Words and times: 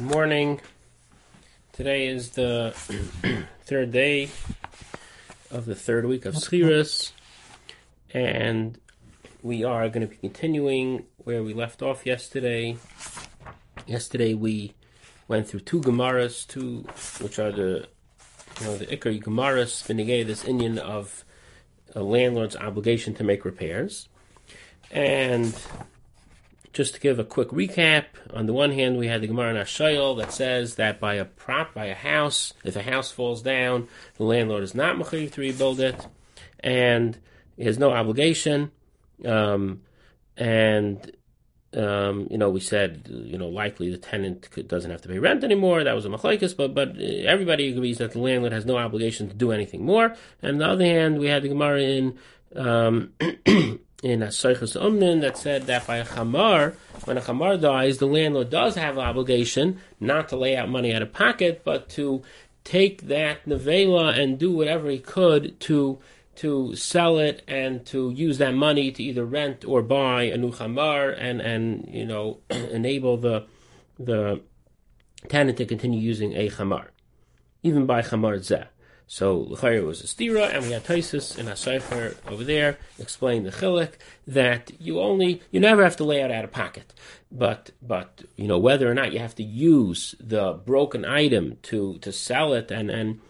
Good 0.00 0.08
morning. 0.08 0.60
Today 1.72 2.06
is 2.06 2.30
the 2.30 2.72
third 3.64 3.92
day 3.92 4.30
of 5.50 5.66
the 5.66 5.74
third 5.74 6.06
week 6.06 6.24
of 6.24 6.36
Sechirus, 6.36 7.12
and 8.14 8.80
we 9.42 9.62
are 9.62 9.90
going 9.90 10.00
to 10.00 10.06
be 10.06 10.16
continuing 10.16 11.04
where 11.18 11.42
we 11.42 11.52
left 11.52 11.82
off 11.82 12.06
yesterday. 12.06 12.78
Yesterday 13.86 14.32
we 14.32 14.72
went 15.28 15.46
through 15.46 15.60
two 15.60 15.82
Gemaras, 15.82 16.48
two 16.48 16.86
which 17.22 17.38
are 17.38 17.52
the 17.52 17.86
you 18.58 18.66
know 18.66 18.78
the 18.78 18.86
Ikari 18.86 19.22
Gemaras, 19.22 19.86
Benigay, 19.86 20.26
this 20.26 20.46
Indian 20.46 20.78
of 20.78 21.26
a 21.94 22.02
landlord's 22.02 22.56
obligation 22.56 23.12
to 23.16 23.22
make 23.22 23.44
repairs, 23.44 24.08
and 24.90 25.54
just 26.72 26.94
to 26.94 27.00
give 27.00 27.18
a 27.18 27.24
quick 27.24 27.48
recap, 27.48 28.04
on 28.32 28.46
the 28.46 28.52
one 28.52 28.72
hand, 28.72 28.96
we 28.96 29.08
had 29.08 29.20
the 29.20 29.26
Gemara 29.26 29.54
Nashayel 29.54 30.16
that 30.18 30.32
says 30.32 30.76
that 30.76 31.00
by 31.00 31.14
a 31.14 31.24
prop, 31.24 31.74
by 31.74 31.86
a 31.86 31.94
house, 31.94 32.52
if 32.64 32.76
a 32.76 32.82
house 32.82 33.10
falls 33.10 33.42
down, 33.42 33.88
the 34.16 34.24
landlord 34.24 34.62
is 34.62 34.74
not 34.74 34.96
mechayiv 34.96 35.32
to 35.32 35.40
rebuild 35.40 35.80
it, 35.80 36.06
and 36.60 37.18
he 37.56 37.64
has 37.64 37.78
no 37.78 37.90
obligation. 37.90 38.70
Um, 39.24 39.82
and 40.36 41.12
um, 41.76 42.26
you 42.30 42.38
know, 42.38 42.50
we 42.50 42.60
said, 42.60 43.08
you 43.08 43.38
know, 43.38 43.48
likely 43.48 43.90
the 43.90 43.98
tenant 43.98 44.48
doesn't 44.66 44.90
have 44.90 45.02
to 45.02 45.08
pay 45.08 45.18
rent 45.18 45.44
anymore. 45.44 45.84
That 45.84 45.94
was 45.94 46.04
a 46.04 46.08
machlekes, 46.08 46.56
but 46.56 46.74
but 46.74 46.98
everybody 46.98 47.68
agrees 47.68 47.98
that 47.98 48.12
the 48.12 48.18
landlord 48.18 48.52
has 48.52 48.66
no 48.66 48.76
obligation 48.76 49.28
to 49.28 49.34
do 49.34 49.52
anything 49.52 49.84
more. 49.84 50.16
And 50.42 50.52
on 50.52 50.58
the 50.58 50.66
other 50.66 50.84
hand, 50.84 51.18
we 51.18 51.26
had 51.26 51.42
the 51.42 51.48
Gemara 51.48 51.80
in 51.80 52.18
um, 52.56 53.12
in 54.02 54.20
Asaychus 54.20 54.80
Umnin 54.80 55.20
that 55.20 55.36
said 55.36 55.66
that 55.66 55.86
by 55.86 55.98
a 55.98 56.04
chamar, 56.04 56.74
when 57.04 57.18
a 57.18 57.20
chamar 57.20 57.60
dies, 57.60 57.98
the 57.98 58.06
landlord 58.06 58.50
does 58.50 58.74
have 58.74 58.96
an 58.96 59.04
obligation 59.04 59.78
not 59.98 60.28
to 60.30 60.36
lay 60.36 60.56
out 60.56 60.68
money 60.68 60.94
out 60.94 61.02
of 61.02 61.12
pocket, 61.12 61.62
but 61.64 61.88
to 61.90 62.22
take 62.64 63.02
that 63.08 63.44
nevela 63.46 64.18
and 64.18 64.38
do 64.38 64.52
whatever 64.52 64.88
he 64.90 64.98
could 64.98 65.58
to 65.60 65.98
to 66.36 66.74
sell 66.74 67.18
it 67.18 67.42
and 67.46 67.84
to 67.84 68.10
use 68.12 68.38
that 68.38 68.54
money 68.54 68.90
to 68.90 69.02
either 69.02 69.26
rent 69.26 69.64
or 69.64 69.82
buy 69.82 70.22
a 70.22 70.36
new 70.36 70.50
chamar 70.50 71.14
and 71.18 71.40
and 71.40 71.88
you 71.92 72.06
know 72.06 72.38
enable 72.50 73.16
the 73.16 73.44
the 73.98 74.40
tenant 75.28 75.58
to 75.58 75.66
continue 75.66 76.00
using 76.00 76.32
a 76.34 76.48
chamar, 76.48 76.86
even 77.62 77.84
by 77.84 78.00
chamar 78.00 78.38
zeh. 78.38 78.66
So 79.12 79.38
L'chayr 79.38 79.84
was 79.84 80.04
a 80.04 80.06
stira, 80.06 80.54
and 80.54 80.62
we 80.62 80.70
had 80.70 80.84
Taisus 80.84 81.36
in 81.36 81.48
a 81.48 81.56
cipher 81.56 82.14
over 82.28 82.44
there 82.44 82.78
explain 82.96 83.42
the 83.42 83.50
chilik 83.50 83.94
that 84.24 84.70
you 84.78 85.00
only 85.00 85.42
you 85.50 85.58
never 85.58 85.82
have 85.82 85.96
to 85.96 86.04
lay 86.04 86.22
out 86.22 86.30
out 86.30 86.44
of 86.44 86.52
pocket, 86.52 86.94
but 87.32 87.72
but 87.82 88.22
you 88.36 88.46
know 88.46 88.56
whether 88.56 88.88
or 88.88 88.94
not 88.94 89.12
you 89.12 89.18
have 89.18 89.34
to 89.34 89.42
use 89.42 90.14
the 90.20 90.52
broken 90.64 91.04
item 91.04 91.58
to 91.62 91.98
to 91.98 92.12
sell 92.12 92.52
it 92.52 92.70
and 92.70 92.88
and 92.88 93.20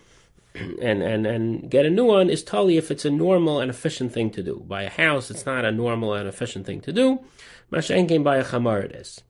and 0.83 1.03
and 1.03 1.27
and 1.27 1.71
get 1.71 1.87
a 1.87 1.91
new 1.91 2.05
one 2.05 2.29
is 2.29 2.45
totally 2.45 2.77
if 2.77 2.91
it's 2.91 3.07
a 3.07 3.11
normal 3.11 3.59
and 3.59 3.71
efficient 3.71 4.13
thing 4.13 4.29
to 4.33 4.43
do. 4.43 4.63
By 4.69 4.83
a 4.83 4.91
house, 4.91 5.31
it's 5.31 5.47
not 5.47 5.65
a 5.65 5.73
normal 5.73 6.13
and 6.13 6.29
efficient 6.29 6.67
thing 6.67 6.83
to 6.83 6.93
do. 6.93 7.25
Mashen 7.73 8.07
came 8.07 8.23
by 8.23 8.37
a 8.37 8.45
chamar 8.45 8.85
it 8.85 8.93
is. 8.93 9.23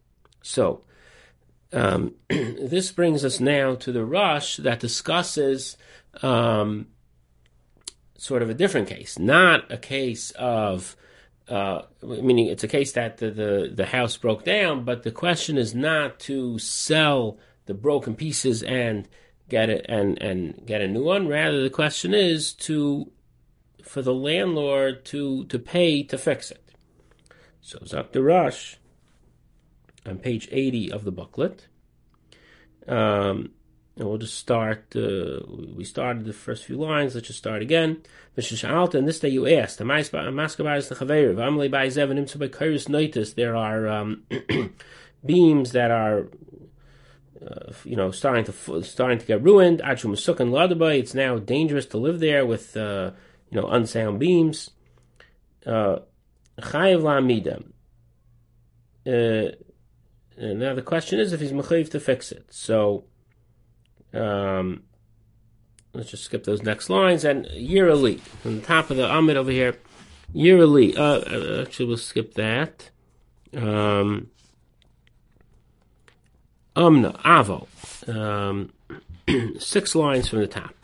So 0.42 0.82
um, 1.72 2.16
this 2.28 2.90
brings 2.90 3.24
us 3.24 3.38
now 3.38 3.76
to 3.76 3.92
the 3.92 4.04
Rosh 4.04 4.56
that 4.56 4.80
discusses 4.80 5.76
um, 6.22 6.86
sort 8.18 8.42
of 8.42 8.50
a 8.50 8.54
different 8.54 8.88
case, 8.88 9.18
not 9.18 9.70
a 9.72 9.78
case 9.78 10.30
of. 10.32 10.96
Uh, 11.48 11.82
meaning 12.00 12.46
it's 12.46 12.62
a 12.62 12.68
case 12.68 12.92
that 12.92 13.16
the, 13.16 13.28
the, 13.32 13.72
the 13.74 13.86
house 13.86 14.16
broke 14.16 14.44
down, 14.44 14.84
but 14.84 15.02
the 15.02 15.10
question 15.10 15.58
is 15.58 15.74
not 15.74 16.20
to 16.20 16.60
sell 16.60 17.38
the 17.66 17.74
broken 17.74 18.14
pieces 18.14 18.62
and 18.62 19.08
get 19.48 19.68
it 19.68 19.84
and, 19.88 20.22
and 20.22 20.64
get 20.64 20.80
a 20.80 20.86
new 20.86 21.02
one. 21.02 21.26
Rather, 21.26 21.60
the 21.60 21.68
question 21.68 22.14
is 22.14 22.52
to 22.52 23.10
for 23.82 24.00
the 24.00 24.14
landlord 24.14 25.04
to 25.04 25.44
to 25.46 25.58
pay 25.58 26.04
to 26.04 26.16
fix 26.16 26.52
it. 26.52 26.62
So 27.60 27.78
Zakter 27.80 28.24
Rosh 28.24 28.76
on 30.06 30.18
page 30.18 30.48
eighty 30.52 30.90
of 30.90 31.04
the 31.04 31.12
booklet. 31.12 31.66
Um, 32.86 33.50
and 34.00 34.08
we'll 34.08 34.18
just 34.18 34.38
start. 34.38 34.96
Uh, 34.96 35.40
we 35.76 35.84
started 35.84 36.24
the 36.24 36.32
first 36.32 36.64
few 36.64 36.76
lines. 36.76 37.14
Let's 37.14 37.26
just 37.26 37.38
start 37.38 37.60
again. 37.60 38.02
And 38.34 39.06
this 39.06 39.20
day 39.20 39.28
you 39.28 39.46
asked, 39.46 39.78
There 43.34 43.56
are 43.56 43.88
um, 43.88 44.22
beams 45.26 45.72
that 45.72 45.90
are, 45.90 46.28
uh, 47.46 47.72
you 47.84 47.94
know, 47.94 48.10
starting 48.10 48.44
to 48.44 48.82
starting 48.82 49.18
to 49.18 49.26
get 49.26 49.42
ruined. 49.42 49.82
It's 49.82 51.14
now 51.14 51.38
dangerous 51.38 51.84
to 51.86 51.98
live 51.98 52.20
there 52.20 52.46
with, 52.46 52.74
uh, 52.78 53.10
you 53.50 53.60
know, 53.60 53.68
unsound 53.68 54.18
beams. 54.18 54.70
Uh, 55.66 55.98
uh, 59.06 60.54
now 60.54 60.74
the 60.74 60.80
question 60.80 61.20
is 61.20 61.34
if 61.34 61.40
he's 61.40 61.52
mechayiv 61.52 61.90
to 61.90 62.00
fix 62.00 62.32
it. 62.32 62.46
So 62.48 63.04
um, 64.14 64.82
let's 65.92 66.10
just 66.10 66.24
skip 66.24 66.44
those 66.44 66.62
next 66.62 66.90
lines. 66.90 67.24
And 67.24 67.46
Year 67.46 67.88
Elite, 67.88 68.22
on 68.44 68.56
the 68.56 68.62
top 68.62 68.90
of 68.90 68.96
the 68.96 69.10
Amid 69.10 69.36
over 69.36 69.50
here, 69.50 69.76
Year 70.32 70.58
Elite. 70.58 70.96
uh, 70.98 71.62
actually, 71.62 71.86
we'll 71.86 71.96
skip 71.96 72.34
that. 72.34 72.90
Um, 73.56 74.28
Umna, 76.76 77.20
Avo. 77.22 77.66
Um, 78.08 78.72
six 79.58 79.94
lines 79.94 80.28
from 80.28 80.40
the 80.40 80.46
top. 80.46 80.74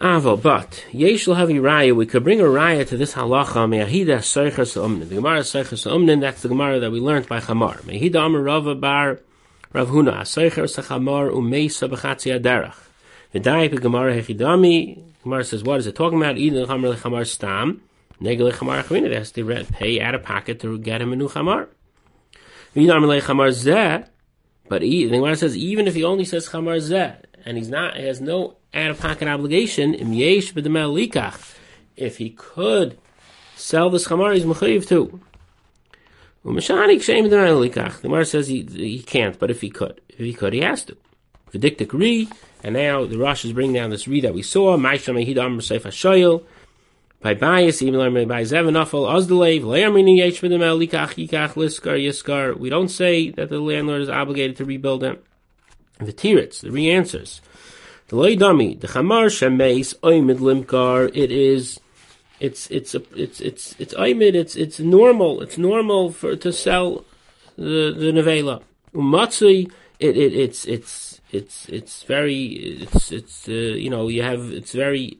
Avo, 0.00 0.40
but 0.40 0.84
yesh 0.92 1.26
heavy 1.26 1.54
raya. 1.54 1.94
We 1.94 2.04
could 2.04 2.24
bring 2.24 2.40
a 2.40 2.44
raya 2.44 2.86
to 2.88 2.96
this 2.96 3.14
halacha. 3.14 3.68
Me'ahida 3.68 4.18
seichas 4.18 4.76
umnin. 4.76 5.08
The 5.08 5.14
Gemara 5.14 5.40
seichas 5.40 5.90
umnin. 5.90 6.20
That's 6.20 6.42
the 6.42 6.48
Gemara 6.48 6.80
that 6.80 6.90
we 6.90 7.00
learned 7.00 7.28
by 7.28 7.40
Chamar. 7.40 7.82
Me'ahida 7.84 8.26
amar 8.26 8.42
Rava 8.42 8.74
bar 8.74 9.20
Rav 9.74 9.88
Huna, 9.88 10.20
Aseicher 10.20 10.68
Sachamar 10.70 11.32
Umeisa 11.32 11.90
B'chatzi 11.90 12.40
Aderach. 12.40 12.76
V'dai 13.34 13.80
Gemara 13.80 14.14
Hechidami, 14.14 15.02
Gemara 15.24 15.42
says, 15.42 15.64
what 15.64 15.80
is 15.80 15.88
it 15.88 15.96
talking 15.96 16.16
about? 16.16 16.38
Eden 16.38 16.64
Chamar 16.64 16.94
Lechamar 16.94 17.26
Stam, 17.26 17.82
Negel 18.22 18.52
Lechamar 18.52 18.84
Achavina, 18.84 19.08
they 19.08 19.16
has 19.16 19.32
to 19.32 19.64
pay 19.72 20.00
out 20.00 20.14
of 20.14 20.22
pocket 20.22 20.60
to 20.60 20.78
get 20.78 21.02
him 21.02 21.12
a 21.12 21.16
new 21.16 21.28
Chamar. 21.28 21.66
V'dam 22.76 23.02
Lechamar 23.02 23.48
Zeh, 23.48 24.06
but 24.68 24.82
he, 24.82 25.06
the 25.06 25.16
Gemara 25.16 25.34
says, 25.34 25.56
even 25.56 25.88
if 25.88 25.96
he 25.96 26.04
only 26.04 26.24
says 26.24 26.48
Chamar 26.50 26.76
Zeh, 26.76 27.16
and 27.44 27.56
he's 27.56 27.68
not, 27.68 27.96
he 27.96 28.04
has 28.04 28.20
no 28.20 28.54
out-of-pocket 28.72 29.26
obligation, 29.26 29.92
Im 29.94 30.12
Yesh 30.12 30.54
B'demel 30.54 30.94
Likach, 30.94 31.56
if 31.96 32.18
he 32.18 32.30
could 32.30 32.96
sell 33.56 33.90
this 33.90 34.06
Chamar, 34.06 34.34
he's 34.34 34.44
Mechayiv 34.44 34.86
too. 34.86 35.20
The 36.44 37.98
Gemara 38.02 38.24
says 38.26 38.48
he, 38.48 38.62
he 38.70 39.02
can't, 39.02 39.38
but 39.38 39.50
if 39.50 39.62
he 39.62 39.70
could, 39.70 40.00
if 40.10 40.18
he 40.18 40.34
could, 40.34 40.52
he 40.52 40.60
has 40.60 40.84
to. 40.84 40.96
V'diktik 41.52 41.92
ri, 41.92 42.28
and 42.62 42.74
now 42.74 43.06
the 43.06 43.16
Rosh 43.16 43.44
is 43.44 43.52
bringing 43.52 43.74
down 43.74 43.90
this 43.90 44.06
ri 44.06 44.20
that 44.20 44.34
we 44.34 44.42
saw. 44.42 44.76
Seif. 44.76 46.44
By 47.20 47.32
bias, 47.32 47.80
even 47.80 47.94
though 47.98 48.26
by 48.26 48.42
zeven 48.42 48.74
afal 48.74 49.08
ozdelev 49.08 49.62
le'amrini 49.62 50.18
yesh 50.18 50.42
v'dem 50.42 50.60
likach 50.60 51.14
yikach 51.14 51.54
liskar 51.54 51.98
yiskar. 51.98 52.58
We 52.58 52.68
don't 52.68 52.88
say 52.88 53.30
that 53.30 53.48
the 53.48 53.60
landlord 53.60 54.02
is 54.02 54.10
obligated 54.10 54.58
to 54.58 54.66
rebuild 54.66 55.00
them. 55.00 55.18
The 55.98 56.12
tiritz, 56.12 56.60
the 56.60 56.70
re 56.70 56.90
answers. 56.90 57.40
The 58.08 58.16
loydami, 58.16 58.78
the 58.78 58.88
chamar 58.88 59.30
shemeis 59.30 59.94
oimid 60.00 60.40
limkar. 60.40 61.10
It 61.16 61.32
is 61.32 61.80
it's 62.46 62.70
it's 62.70 62.94
a, 62.94 63.02
it's 63.24 63.40
it's 63.40 63.74
it's 63.78 63.94
aimid. 63.94 64.34
It's 64.34 64.54
it's 64.56 64.78
normal. 64.78 65.40
It's 65.44 65.58
normal 65.58 66.12
for 66.12 66.36
to 66.36 66.52
sell 66.52 67.04
the 67.56 67.94
the 68.02 68.10
nevela. 68.18 68.62
Umatzui. 68.94 69.70
It, 70.00 70.16
it 70.16 70.32
it's 70.34 70.66
it's 70.66 71.20
it's 71.30 71.68
it's 71.68 72.02
very 72.02 72.42
it's 72.84 73.12
it's 73.12 73.48
uh, 73.48 73.52
you 73.84 73.88
know 73.88 74.08
you 74.08 74.22
have 74.22 74.42
it's 74.52 74.72
very 74.72 75.18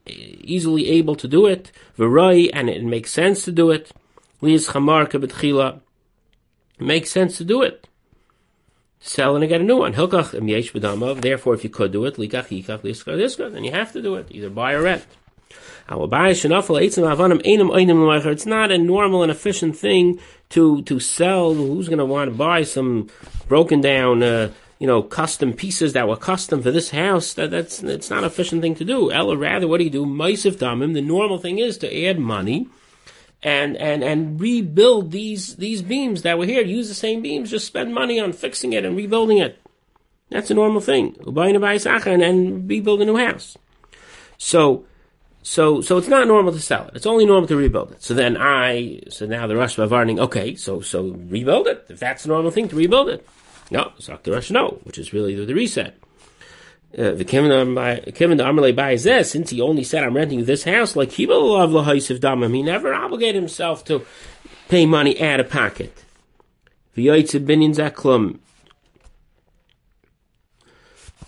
easily 0.55 0.89
able 0.99 1.17
to 1.17 1.29
do 1.29 1.47
it. 1.47 1.73
Verai 1.99 2.51
and 2.53 2.69
it 2.69 2.85
makes 2.85 3.11
sense 3.13 3.45
to 3.45 3.53
do 3.53 3.71
it. 3.71 3.93
Liz 4.41 4.69
chamar 4.69 5.09
kebetchila. 5.11 5.81
Makes 6.79 7.11
sense 7.11 7.39
to 7.39 7.45
do 7.45 7.63
it. 7.63 7.89
Sell 9.01 9.37
and 9.37 9.49
get 9.49 9.61
a 9.61 9.65
new 9.65 9.79
one. 9.79 9.95
Hilkach 9.95 11.21
Therefore, 11.21 11.55
if 11.55 11.63
you 11.63 11.71
could 11.71 11.93
do 11.93 12.05
it, 12.05 12.17
likach 12.17 12.49
yikach 12.49 13.53
then 13.53 13.65
you 13.65 13.71
have 13.71 13.93
to 13.93 14.03
do 14.03 14.17
it. 14.17 14.27
Either 14.31 14.51
buy 14.51 14.73
or 14.73 14.83
rent. 14.83 15.07
It's 15.89 16.47
not 18.47 18.73
a 18.73 18.79
normal 18.79 19.23
and 19.23 19.31
efficient 19.31 19.77
thing 19.77 20.19
to 20.51 20.83
to 20.83 21.01
sell. 21.01 21.55
Who's 21.55 21.89
going 21.89 21.99
to 21.99 22.05
want 22.05 22.31
to 22.31 22.37
buy 22.37 22.63
some 22.63 23.09
broken 23.49 23.81
down, 23.81 24.23
uh, 24.23 24.51
you 24.79 24.87
know, 24.87 25.03
custom 25.03 25.53
pieces 25.53 25.93
that 25.93 26.09
were 26.09 26.17
custom 26.17 26.63
for 26.63 26.71
this 26.71 26.91
house? 26.91 27.35
That 27.35 27.51
that's 27.51 27.83
it's 27.83 28.11
not 28.11 28.21
an 28.21 28.25
efficient 28.25 28.63
thing 28.63 28.75
to 28.77 28.85
do. 28.85 29.13
Ella, 29.13 29.37
rather, 29.37 29.69
what 29.69 29.79
do 29.79 29.85
you 29.85 29.91
do? 29.91 30.07
Maisiv 30.07 30.57
damim. 30.57 30.95
The 30.95 31.03
normal 31.03 31.39
thing 31.39 31.59
is 31.59 31.77
to 31.79 32.07
add 32.07 32.19
money 32.19 32.69
and 33.45 33.77
and 33.77 34.03
and 34.03 34.41
rebuild 34.41 35.13
these 35.13 35.57
these 35.57 35.83
beams 35.83 36.23
that 36.23 36.39
were 36.39 36.47
here. 36.47 36.63
Use 36.63 36.89
the 36.89 36.95
same 36.95 37.21
beams, 37.21 37.51
just 37.51 37.67
spend 37.67 37.95
money 37.95 38.19
on 38.19 38.33
fixing 38.33 38.73
it 38.73 38.85
and 38.85 38.97
rebuilding 38.97 39.39
it. 39.39 39.61
That's 40.31 40.51
a 40.51 40.55
normal 40.55 40.81
thing. 40.81 41.15
And, 41.27 42.23
and 42.23 42.69
rebuild 42.69 43.03
a 43.03 43.05
new 43.05 43.19
house. 43.19 43.57
So 44.39 44.87
so 45.45 45.83
so 45.83 45.99
it's 45.99 46.09
not 46.09 46.27
normal 46.27 46.53
to 46.53 46.59
sell 46.59 46.89
it. 46.89 46.97
It's 46.97 47.05
only 47.05 47.27
normal 47.27 47.47
to 47.49 47.57
rebuild 47.57 47.93
it. 47.93 48.03
So 48.03 48.15
then 48.15 48.39
I 48.39 49.01
so 49.11 49.27
now 49.27 49.47
the 49.47 49.55
Rosh 49.55 49.77
Bavarning, 49.77 50.19
okay, 50.19 50.55
so 50.55 50.81
so 50.81 51.11
rebuild 51.29 51.67
it. 51.67 51.85
If 51.91 52.01
that's 52.01 52.25
a 52.25 52.29
normal 52.29 52.51
thing 52.51 52.67
to 52.69 52.77
rebuild 52.77 53.11
it. 53.11 53.29
No, 53.71 53.93
Zak 54.01 54.23
the 54.23 54.33
Rosh 54.33 54.51
no, 54.51 54.81
which 54.85 54.97
is 54.97 55.13
really 55.13 55.35
the, 55.35 55.45
the 55.45 55.55
reset. 55.55 55.99
Uh, 56.97 57.11
the 57.11 57.25
Kevin 57.27 57.51
the 57.51 58.45
Amalei 58.45 58.75
buys 58.75 59.05
this, 59.05 59.33
since 59.33 59.51
he 59.51 59.61
only 59.61 59.85
said 59.85 60.03
I'm 60.03 60.17
renting 60.17 60.45
this 60.45 60.65
house, 60.65 60.97
like 60.97 61.13
he 61.13 61.27
will 61.27 61.53
love 61.53 61.73
the 61.73 61.83
house 61.83 62.09
of 62.09 62.21
damam. 62.21 62.55
He 62.55 62.63
never 62.63 62.95
obligated 62.95 63.35
himself 63.35 63.85
to 63.87 64.07
pay 64.71 64.87
money 64.87 65.21
out 65.21 65.41
of 65.41 65.51
pocket. 65.51 66.05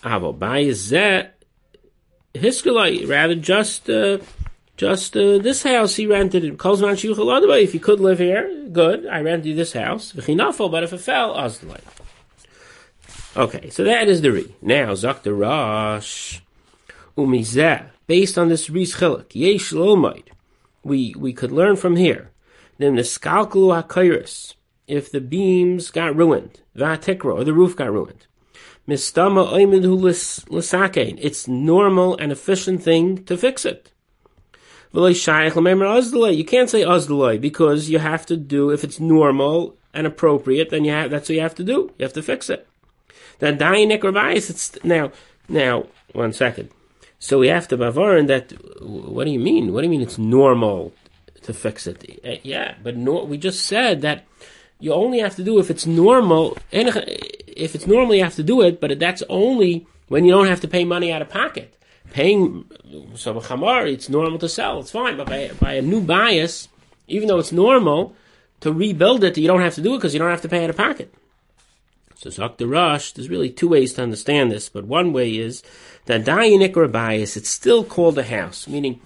Avo 0.03 0.39
buy 0.39 0.65
zeh 0.65 1.29
hiskalai, 2.39 3.09
rather 3.09 3.35
just 3.35 3.89
uh, 3.89 4.19
just 4.77 5.17
uh, 5.17 5.39
this 5.39 5.63
house 5.63 5.97
he 5.97 6.07
rented. 6.07 6.43
Kozman 6.59 6.95
shuchal 6.95 7.63
If 7.63 7.75
you 7.75 7.81
could 7.81 8.01
live 8.01 8.19
here, 8.19 8.67
good. 8.73 9.07
I 9.07 9.21
rented 9.21 9.47
you 9.47 9.55
this 9.55 9.73
house. 9.73 10.13
V'chinafel, 10.13 10.71
but 10.71 10.83
if 10.83 10.93
it 10.93 10.99
fell, 10.99 11.35
azdalai. 11.35 11.81
Okay, 13.37 13.69
so 13.69 13.85
that 13.85 14.09
is 14.09 14.23
the 14.23 14.33
re. 14.33 14.55
Now, 14.63 14.93
Zakta 14.93 15.39
Rosh, 15.39 16.41
Umizeh, 17.19 17.91
based 18.07 18.39
on 18.39 18.49
this 18.49 18.71
Ri's 18.71 18.95
Chilik, 18.95 19.35
Yesh 19.35 19.73
Lomaid, 19.73 20.31
we, 20.83 21.15
we 21.19 21.35
could 21.35 21.53
learn 21.53 21.77
from 21.77 21.97
here. 21.97 22.31
Then 22.79 22.97
the 22.97 23.03
Skalkulu 23.03 23.85
HaKairis, 23.85 24.55
if 24.87 25.11
the 25.11 25.21
beams 25.21 25.91
got 25.91 26.17
ruined, 26.17 26.61
Vatikra, 26.75 27.35
or 27.35 27.45
the 27.45 27.53
roof 27.53 27.77
got 27.77 27.93
ruined. 27.93 28.27
Mistama 28.89 29.53
Oimidhu 29.53 31.19
it's 31.19 31.49
normal 31.49 32.17
and 32.19 32.31
efficient 32.31 32.83
thing 32.83 33.25
to 33.25 33.37
fix 33.37 33.65
it. 33.65 33.93
You 34.93 35.03
can't 35.03 36.71
say 36.71 36.83
Azdalai 36.83 37.41
because 37.41 37.91
you 37.91 37.99
have 37.99 38.25
to 38.27 38.37
do, 38.37 38.71
if 38.71 38.85
it's 38.85 39.01
normal 39.01 39.77
and 39.93 40.07
appropriate, 40.07 40.71
then 40.71 40.85
you 40.85 40.93
have, 40.93 41.11
that's 41.11 41.29
what 41.29 41.35
you 41.35 41.41
have 41.41 41.55
to 41.57 41.65
do. 41.65 41.93
You 41.99 42.05
have 42.05 42.13
to 42.13 42.23
fix 42.23 42.49
it. 42.49 42.69
That 43.41 43.59
dying 43.59 43.91
it's 43.91 44.85
now, 44.85 45.11
now, 45.49 45.87
one 46.13 46.33
second. 46.33 46.71
So 47.19 47.39
we 47.39 47.49
have 47.49 47.67
to 47.69 47.77
bavarin 47.77 48.29
that, 48.29 48.53
what 48.81 49.25
do 49.25 49.31
you 49.31 49.41
mean? 49.41 49.73
What 49.73 49.81
do 49.81 49.87
you 49.87 49.91
mean 49.91 50.03
it's 50.03 50.19
normal 50.19 50.95
to 51.43 51.53
fix 51.53 51.87
it? 51.87 52.21
Uh, 52.25 52.37
yeah, 52.43 52.75
but 52.83 52.97
no, 52.97 53.25
we 53.25 53.37
just 53.37 53.67
said 53.67 54.03
that 54.03 54.27
you 54.79 54.93
only 54.93 55.19
have 55.19 55.35
to 55.37 55.45
do 55.45 55.59
if 55.59 55.71
it's 55.71 55.87
normal, 55.87 56.57
if 57.57 57.75
it's 57.75 57.87
normal 57.87 58.15
you 58.15 58.25
have 58.25 58.37
to 58.37 58.43
do 58.43 58.63
it, 58.63 58.81
but 58.81 58.99
that's 58.99 59.23
only 59.29 59.87
when 60.09 60.25
you 60.25 60.33
don't 60.33 60.47
have 60.47 60.61
to 60.61 60.69
pay 60.69 60.85
money 60.85 61.13
out 61.13 61.23
of 61.23 61.29
pocket. 61.29 61.75
Paying, 62.11 62.65
so 63.15 63.35
chamar, 63.41 63.91
it's 63.93 64.09
normal 64.09 64.39
to 64.39 64.49
sell, 64.49 64.81
it's 64.81 64.91
fine, 64.91 65.17
but 65.17 65.27
by, 65.27 65.51
by 65.61 65.75
a 65.75 65.83
new 65.83 66.01
bias, 66.01 66.69
even 67.09 67.29
though 67.29 67.39
it's 67.39 67.53
normal, 67.53 68.15
to 68.61 68.73
rebuild 68.73 69.25
it, 69.25 69.37
you 69.37 69.49
don't 69.49 69.61
have 69.61 69.75
to 69.75 69.83
do 69.83 69.95
it 69.95 69.99
because 69.99 70.15
you 70.15 70.19
don't 70.19 70.31
have 70.31 70.43
to 70.43 70.49
pay 70.49 70.65
out 70.65 70.71
of 70.71 70.77
pocket. 70.77 71.13
So 72.15 72.31
Dr. 72.31 72.67
Rosh, 72.67 73.13
there's 73.13 73.29
really 73.29 73.51
two 73.51 73.69
ways 73.69 73.93
to 73.95 74.03
understand 74.03 74.51
this, 74.51 74.69
but 74.69 74.85
one 74.85 75.13
way 75.13 75.37
is 75.37 75.63
that 76.07 76.25
Dayanik 76.25 76.91
bias, 76.91 77.37
it's 77.37 77.51
still 77.51 77.85
called 77.85 78.17
a 78.19 78.25
house, 78.25 78.67
meaning 78.67 79.01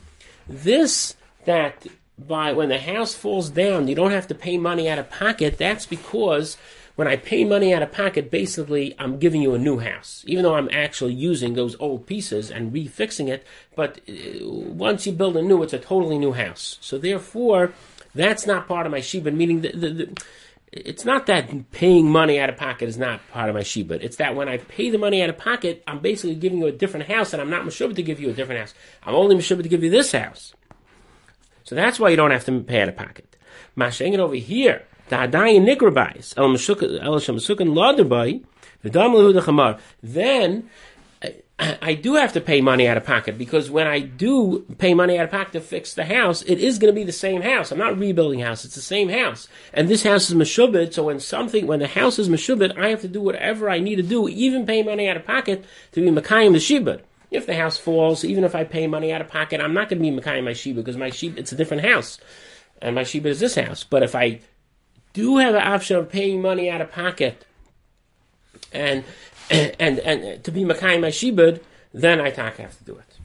this 0.49 1.17
that 1.45 1.87
by 2.19 2.53
when 2.53 2.69
the 2.69 2.79
house 2.79 3.15
falls 3.15 3.51
down, 3.51 3.89
you 3.89 3.95
don't 3.95 4.11
have 4.11 4.29
to 4.29 4.35
pay 4.35 4.59
money 4.59 4.89
out 4.89 4.99
of 4.99 5.11
pocket. 5.11 5.59
That's 5.59 5.87
because 5.87 6.57
when 7.01 7.09
I 7.09 7.17
pay 7.17 7.45
money 7.45 7.73
out 7.73 7.81
of 7.83 7.93
pocket, 7.93 8.31
basically 8.31 8.95
I'm 8.99 9.19
giving 9.19 9.41
you 9.41 9.55
a 9.55 9.59
new 9.59 9.79
house, 9.79 10.23
even 10.27 10.43
though 10.45 10.57
I'm 10.57 10.69
actually 10.71 11.15
using 11.15 11.55
those 11.55 11.75
old 11.81 12.07
pieces 12.07 12.51
and 12.51 12.75
refixing 12.75 13.29
it. 13.31 13.43
But 13.75 14.01
uh, 14.07 14.47
once 14.47 15.07
you 15.07 15.13
build 15.13 15.39
a 15.39 15.41
new, 15.41 15.63
it's 15.63 15.73
a 15.73 15.79
totally 15.79 16.19
new 16.19 16.33
house. 16.33 16.77
So 16.83 16.99
therefore, 16.99 17.73
that's 18.15 18.47
not 18.47 18.69
part 18.69 18.85
of 18.85 18.93
my 18.93 19.01
shiba. 19.01 19.31
Meaning 19.31 19.63
the, 19.63 19.73
the, 19.73 19.89
the 19.89 20.23
it's 20.73 21.07
not 21.07 21.25
that 21.25 21.71
paying 21.71 22.11
money 22.11 22.39
out 22.39 22.51
of 22.51 22.59
pocket 22.59 22.87
is 22.91 22.99
not 22.99 23.27
part 23.31 23.49
of 23.49 23.55
my 23.55 23.63
shibud. 23.63 24.03
It's 24.03 24.17
that 24.17 24.37
when 24.37 24.51
I 24.51 24.59
pay 24.59 24.91
the 24.91 24.99
money 24.99 25.23
out 25.23 25.31
of 25.31 25.39
pocket, 25.39 25.83
I'm 25.87 26.01
basically 26.01 26.35
giving 26.35 26.59
you 26.59 26.67
a 26.67 26.73
different 26.73 27.07
house, 27.07 27.33
and 27.33 27.41
I'm 27.41 27.49
not 27.49 27.65
mashubah 27.65 27.97
to 27.97 28.03
give 28.03 28.21
you 28.21 28.29
a 28.29 28.35
different 28.35 28.61
house. 28.61 28.75
I'm 29.05 29.15
only 29.15 29.37
mashubah 29.37 29.63
to 29.63 29.71
give 29.71 29.83
you 29.83 29.89
this 29.89 30.13
house. 30.13 30.53
So 31.65 31.75
that's 31.75 31.99
why 31.99 32.11
you 32.11 32.17
don't 32.17 32.31
have 32.31 32.45
to 32.45 32.61
pay 32.61 32.83
out 32.83 32.91
of 32.91 32.97
pocket. 32.97 33.39
Mashengin 33.75 34.19
over 34.19 34.35
here, 34.35 34.85
Then 40.03 40.71
I 41.61 41.93
do 41.93 42.15
have 42.15 42.33
to 42.33 42.41
pay 42.41 42.63
money 42.63 42.89
out 42.89 42.97
of 42.97 43.05
pocket 43.05 43.37
because 43.37 43.71
when 43.71 43.87
I 43.87 44.01
do 44.01 44.65
pay 44.79 44.95
money 44.95 45.19
out 45.19 45.27
of 45.27 45.31
pocket 45.31 45.53
to 45.53 45.61
fix 45.61 45.93
the 45.93 46.07
house, 46.07 46.41
it 46.43 46.59
is 46.59 46.79
going 46.79 46.93
to 46.93 46.99
be 46.99 47.05
the 47.05 47.13
same 47.13 47.43
house. 47.43 47.71
I'm 47.71 47.79
not 47.79 47.99
rebuilding 47.99 48.41
house; 48.41 48.65
it's 48.65 48.77
the 48.77 48.81
same 48.81 49.11
house. 49.11 49.47
And 49.75 49.89
this 49.89 50.03
house 50.03 50.31
is 50.31 50.37
meshubit, 50.37 50.95
so 50.95 51.05
when 51.05 51.21
something, 51.21 51.67
when 51.67 51.81
the 51.81 51.87
house 51.87 52.19
is 52.19 52.31
meshubit, 52.31 52.79
I 52.79 52.89
have 52.89 53.03
to 53.03 53.09
do 53.09 53.21
whatever 53.21 53.69
I 53.69 53.79
need 53.79 53.97
to 53.97 54.03
do, 54.03 54.27
even 54.29 54.65
pay 54.65 54.83
money 54.83 55.07
out 55.07 55.19
of 55.19 55.27
pocket 55.27 55.65
to 55.93 56.01
be 56.01 56.09
makayim 56.09 56.53
the 56.53 56.59
shibud. 56.59 57.03
If 57.31 57.45
the 57.47 57.55
house 57.55 57.77
falls, 57.77 58.25
even 58.25 58.45
if 58.45 58.55
I 58.55 58.65
pay 58.65 58.87
money 58.87 59.13
out 59.13 59.21
of 59.21 59.29
pocket, 59.29 59.61
I'm 59.61 59.75
not 59.75 59.91
going 59.91 60.03
to 60.03 60.11
be 60.11 60.17
makayim 60.17 60.45
my 60.45 60.53
shibud 60.53 60.77
because 60.77 60.97
my 60.97 61.11
shibud 61.11 61.37
it's 61.37 61.53
a 61.53 61.57
different 61.57 61.85
house, 61.85 62.19
and 62.81 62.95
my 62.95 63.03
shibud 63.03 63.27
is 63.27 63.41
this 63.41 63.57
house. 63.57 63.85
But 63.85 64.03
if 64.03 64.15
I 64.15 64.41
do 65.13 65.39
have 65.39 65.55
an 65.55 65.63
option 65.63 65.97
of 65.97 66.11
paying 66.11 66.41
money 66.41 66.71
out 66.71 66.81
of 66.81 66.91
pocket, 66.91 67.45
and 68.73 69.05
and 69.51 69.99
and 69.99 70.45
to 70.45 70.51
be 70.53 70.65
Makai 70.65 71.01
my 71.01 71.11
then 71.93 72.21
I 72.21 72.31
talk 72.31 72.57
have 72.57 72.79
to 72.79 72.85
do 72.85 72.97
it. 72.97 73.19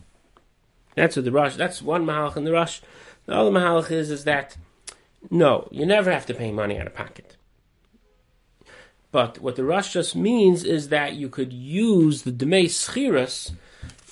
That's 0.96 1.16
what 1.16 1.26
the 1.26 1.32
Rosh. 1.32 1.56
That's 1.56 1.82
one 1.82 2.06
mahalach 2.06 2.38
in 2.38 2.46
the 2.46 2.52
Rosh. 2.52 2.80
The 3.26 3.34
other 3.34 3.52
mahalach 3.52 3.92
is 3.92 4.10
is 4.10 4.24
that 4.24 4.58
no, 5.30 5.68
you 5.72 5.86
never 5.86 6.12
have 6.12 6.26
to 6.28 6.34
pay 6.34 6.52
money 6.52 6.80
out 6.80 6.88
of 6.88 6.94
pocket. 6.94 7.36
But 9.12 9.40
what 9.40 9.56
the 9.56 9.64
Rosh 9.64 9.94
just 9.94 10.16
means 10.16 10.64
is 10.64 10.90
that 10.90 11.14
you 11.16 11.30
could 11.30 11.54
use 11.54 12.24
the 12.24 12.32
demei 12.32 12.66
schiras, 12.66 13.54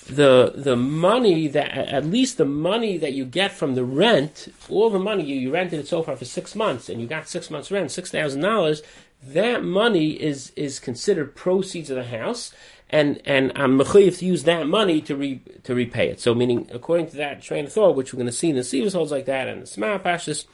the 0.06 0.52
the 0.54 0.76
money 0.76 1.48
that 1.48 1.72
at 1.72 2.04
least 2.04 2.36
the 2.36 2.44
money 2.44 2.98
that 2.98 3.12
you 3.12 3.24
get 3.24 3.52
from 3.52 3.74
the 3.74 3.84
rent, 3.84 4.48
all 4.68 4.90
the 4.90 4.98
money 4.98 5.24
you, 5.24 5.36
you 5.36 5.52
rented 5.52 5.80
it 5.80 5.88
so 5.88 6.02
far 6.02 6.16
for 6.16 6.24
six 6.24 6.54
months, 6.54 6.88
and 6.88 7.00
you 7.00 7.06
got 7.06 7.28
six 7.28 7.50
months 7.50 7.70
rent, 7.70 7.90
six 7.90 8.10
thousand 8.10 8.42
dollars 8.42 8.82
that 9.28 9.64
money 9.64 10.10
is 10.10 10.50
is 10.56 10.78
considered 10.78 11.34
proceeds 11.34 11.90
of 11.90 11.96
the 11.96 12.04
house, 12.04 12.52
and 12.90 13.20
and 13.24 13.52
I'm 13.54 13.78
mechayiv 13.78 14.18
to 14.18 14.26
use 14.26 14.44
that 14.44 14.66
money 14.66 15.00
to 15.02 15.16
re, 15.16 15.40
to 15.62 15.74
repay 15.74 16.08
it. 16.08 16.20
So, 16.20 16.34
meaning 16.34 16.68
according 16.72 17.08
to 17.08 17.16
that 17.16 17.42
train 17.42 17.64
of 17.66 17.72
thought, 17.72 17.96
which 17.96 18.12
we're 18.12 18.18
going 18.18 18.26
to 18.26 18.32
see 18.32 18.50
in 18.50 18.56
the 18.56 18.62
Sivas 18.62 18.92
holds 18.92 19.12
like 19.12 19.26
that, 19.26 19.48
and 19.48 19.62
the 19.62 19.66
Smart 19.66 20.04
Pashas, 20.04 20.44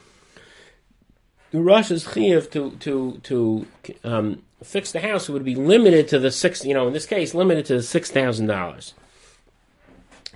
the 1.51 1.61
Rosh 1.61 1.91
is 1.91 2.05
chayiv 2.05 2.49
to 2.51 2.71
to 2.77 3.19
to 3.23 3.67
um, 4.03 4.41
fix 4.63 4.91
the 4.91 5.01
house. 5.01 5.27
It 5.27 5.33
would 5.33 5.43
be 5.43 5.55
limited 5.55 6.07
to 6.09 6.19
the 6.19 6.31
six, 6.31 6.63
you 6.63 6.73
know, 6.73 6.87
in 6.87 6.93
this 6.93 7.05
case, 7.05 7.33
limited 7.33 7.65
to 7.67 7.75
the 7.75 7.83
six 7.83 8.09
thousand 8.09 8.47
dollars. 8.47 8.93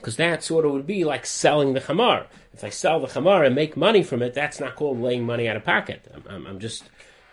Because 0.05 0.17
that's 0.17 0.51
what 0.51 0.65
it 0.65 0.67
would 0.67 0.85
be 0.85 1.03
like 1.03 1.25
selling 1.25 1.73
the 1.73 1.79
chamar. 1.79 2.27
If 2.53 2.63
I 2.63 2.69
sell 2.69 2.99
the 2.99 3.07
chamar 3.07 3.43
and 3.43 3.55
make 3.55 3.75
money 3.75 4.03
from 4.03 4.21
it, 4.21 4.35
that's 4.35 4.59
not 4.59 4.75
called 4.75 5.01
laying 5.01 5.25
money 5.25 5.49
out 5.49 5.55
of 5.55 5.65
pocket. 5.65 6.05
I'm, 6.13 6.23
I'm, 6.29 6.45
I'm 6.45 6.59
just 6.59 6.83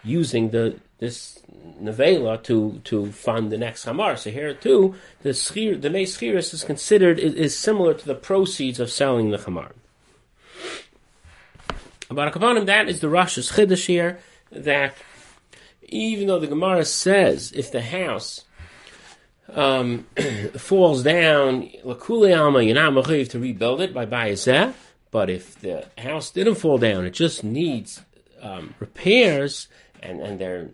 using 0.03 0.53
the 0.53 0.81
this 0.97 1.43
nevela 1.83 2.43
to 2.45 2.81
to 2.85 3.13
fund 3.13 3.53
the 3.53 3.59
next 3.59 3.85
hamar. 3.85 4.17
So 4.17 4.31
here 4.31 4.55
too, 4.55 4.95
the 5.21 5.35
schir, 5.35 5.79
the 5.83 5.91
may 5.91 6.05
schiris 6.05 6.55
is 6.55 6.65
considered 6.65 7.19
is, 7.19 7.35
is, 7.35 7.55
similar 7.55 7.93
to 7.93 8.07
the 8.07 8.15
proceeds 8.15 8.81
of 8.81 8.91
selling 8.91 9.33
the 9.33 9.37
hamar. 9.37 9.73
About 12.09 12.35
a 12.35 12.65
that 12.65 12.89
is 12.89 13.01
the 13.01 13.09
Rosh's 13.09 13.53
chiddush 13.53 13.85
here 13.85 14.19
that 14.51 14.95
even 15.83 16.27
though 16.27 16.39
the 16.39 16.47
Gemara 16.47 16.87
says 16.87 17.53
if 17.53 17.71
the 17.71 17.83
house 17.83 18.47
um, 19.49 20.07
falls 20.57 21.03
down, 21.03 21.69
lakuli 21.85 22.39
alma, 22.39 22.63
you're 22.63 22.75
not 22.75 23.05
to 23.05 23.39
rebuild 23.39 23.81
it 23.81 23.95
by 23.95 24.07
bayazeh. 24.07 24.75
But 25.11 25.29
if 25.29 25.61
the 25.61 25.87
house 25.99 26.31
didn't 26.31 26.55
fall 26.55 26.79
down, 26.79 27.05
it 27.05 27.11
just 27.11 27.45
needs 27.45 28.03
um, 28.41 28.75
repairs, 28.81 29.69
and, 30.03 30.21
and 30.21 30.39
they're 30.39 30.71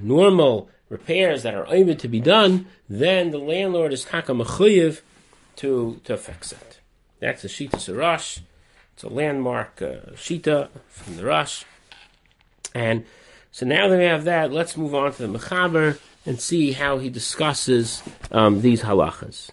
normal 0.00 0.70
repairs 0.88 1.42
that 1.42 1.54
are 1.54 1.66
able 1.68 1.96
to 1.96 2.08
be 2.08 2.20
done, 2.20 2.66
then 2.88 3.30
the 3.30 3.38
landlord 3.38 3.92
is 3.92 4.04
taka 4.04 4.32
mechuyev 4.32 5.00
to 5.56 6.00
to 6.04 6.16
fix 6.16 6.52
it. 6.52 6.80
That's 7.20 7.42
the 7.42 7.48
Shita 7.48 7.76
Sarash. 7.76 8.40
It's 8.94 9.02
a 9.02 9.08
landmark 9.08 9.82
uh, 9.82 10.12
Shita 10.14 10.68
from 10.88 11.16
the 11.16 11.24
Rosh. 11.24 11.64
And 12.74 13.04
so 13.50 13.66
now 13.66 13.88
that 13.88 13.98
we 13.98 14.04
have 14.04 14.24
that, 14.24 14.52
let's 14.52 14.76
move 14.76 14.94
on 14.94 15.12
to 15.12 15.26
the 15.26 15.38
Mechaber 15.38 15.98
and 16.26 16.40
see 16.40 16.72
how 16.72 16.98
he 16.98 17.08
discusses 17.08 18.02
um, 18.30 18.60
these 18.60 18.82
halachas. 18.82 19.50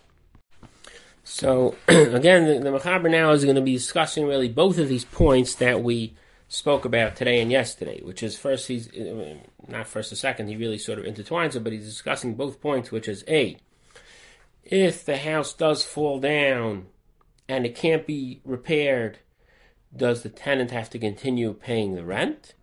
So 1.24 1.76
again, 1.88 2.46
the, 2.46 2.60
the 2.60 2.78
Mechaber 2.78 3.10
now 3.10 3.32
is 3.32 3.44
going 3.44 3.56
to 3.56 3.62
be 3.62 3.74
discussing 3.74 4.28
really 4.28 4.50
both 4.50 4.78
of 4.78 4.88
these 4.88 5.06
points 5.06 5.56
that 5.56 5.84
we 5.84 6.16
spoke 6.48 6.86
about 6.86 7.16
today 7.16 7.42
and 7.42 7.52
yesterday, 7.52 8.02
which 8.02 8.24
is 8.24 8.38
first 8.38 8.68
he's 8.68 8.88
uh, 8.94 9.36
not 9.68 9.88
first 9.88 10.12
or 10.12 10.16
second. 10.16 10.48
He 10.48 10.56
really 10.56 10.78
sort 10.78 11.00
of 11.00 11.06
intertwines 11.06 11.56
it, 11.56 11.64
but 11.64 11.74
he's 11.74 11.86
discussing 11.86 12.36
both 12.36 12.62
points, 12.62 12.92
which 12.92 13.08
is 13.08 13.24
a 13.28 13.58
if 14.64 15.06
the 15.06 15.18
house 15.18 15.54
does 15.54 15.84
fall 15.84 16.20
down 16.20 16.88
and 17.48 17.66
it 17.66 17.76
can't 17.76 18.06
be 18.06 18.42
repaired, 18.44 19.20
does 19.96 20.24
the 20.24 20.30
tenant 20.30 20.72
have 20.72 20.90
to 20.90 21.00
continue 21.00 21.54
paying 21.54 21.96
the 21.96 22.04
rent? 22.04 22.54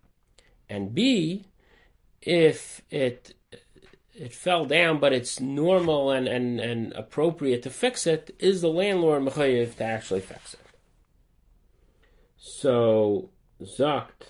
And 0.69 0.93
B, 0.93 1.45
if 2.21 2.81
it 2.91 3.33
it 4.17 4.33
fell 4.33 4.65
down, 4.65 4.99
but 4.99 5.13
it's 5.13 5.39
normal 5.39 6.11
and, 6.11 6.27
and, 6.27 6.59
and 6.59 6.93
appropriate 6.93 7.63
to 7.63 7.69
fix 7.69 8.07
it, 8.07 8.35
is 8.39 8.61
the 8.61 8.69
landlord 8.69 9.23
mechayiv 9.23 9.75
to 9.77 9.83
actually 9.83 10.21
fix 10.21 10.53
it? 10.53 10.59
So, 12.37 13.29
Zakt. 13.61 14.27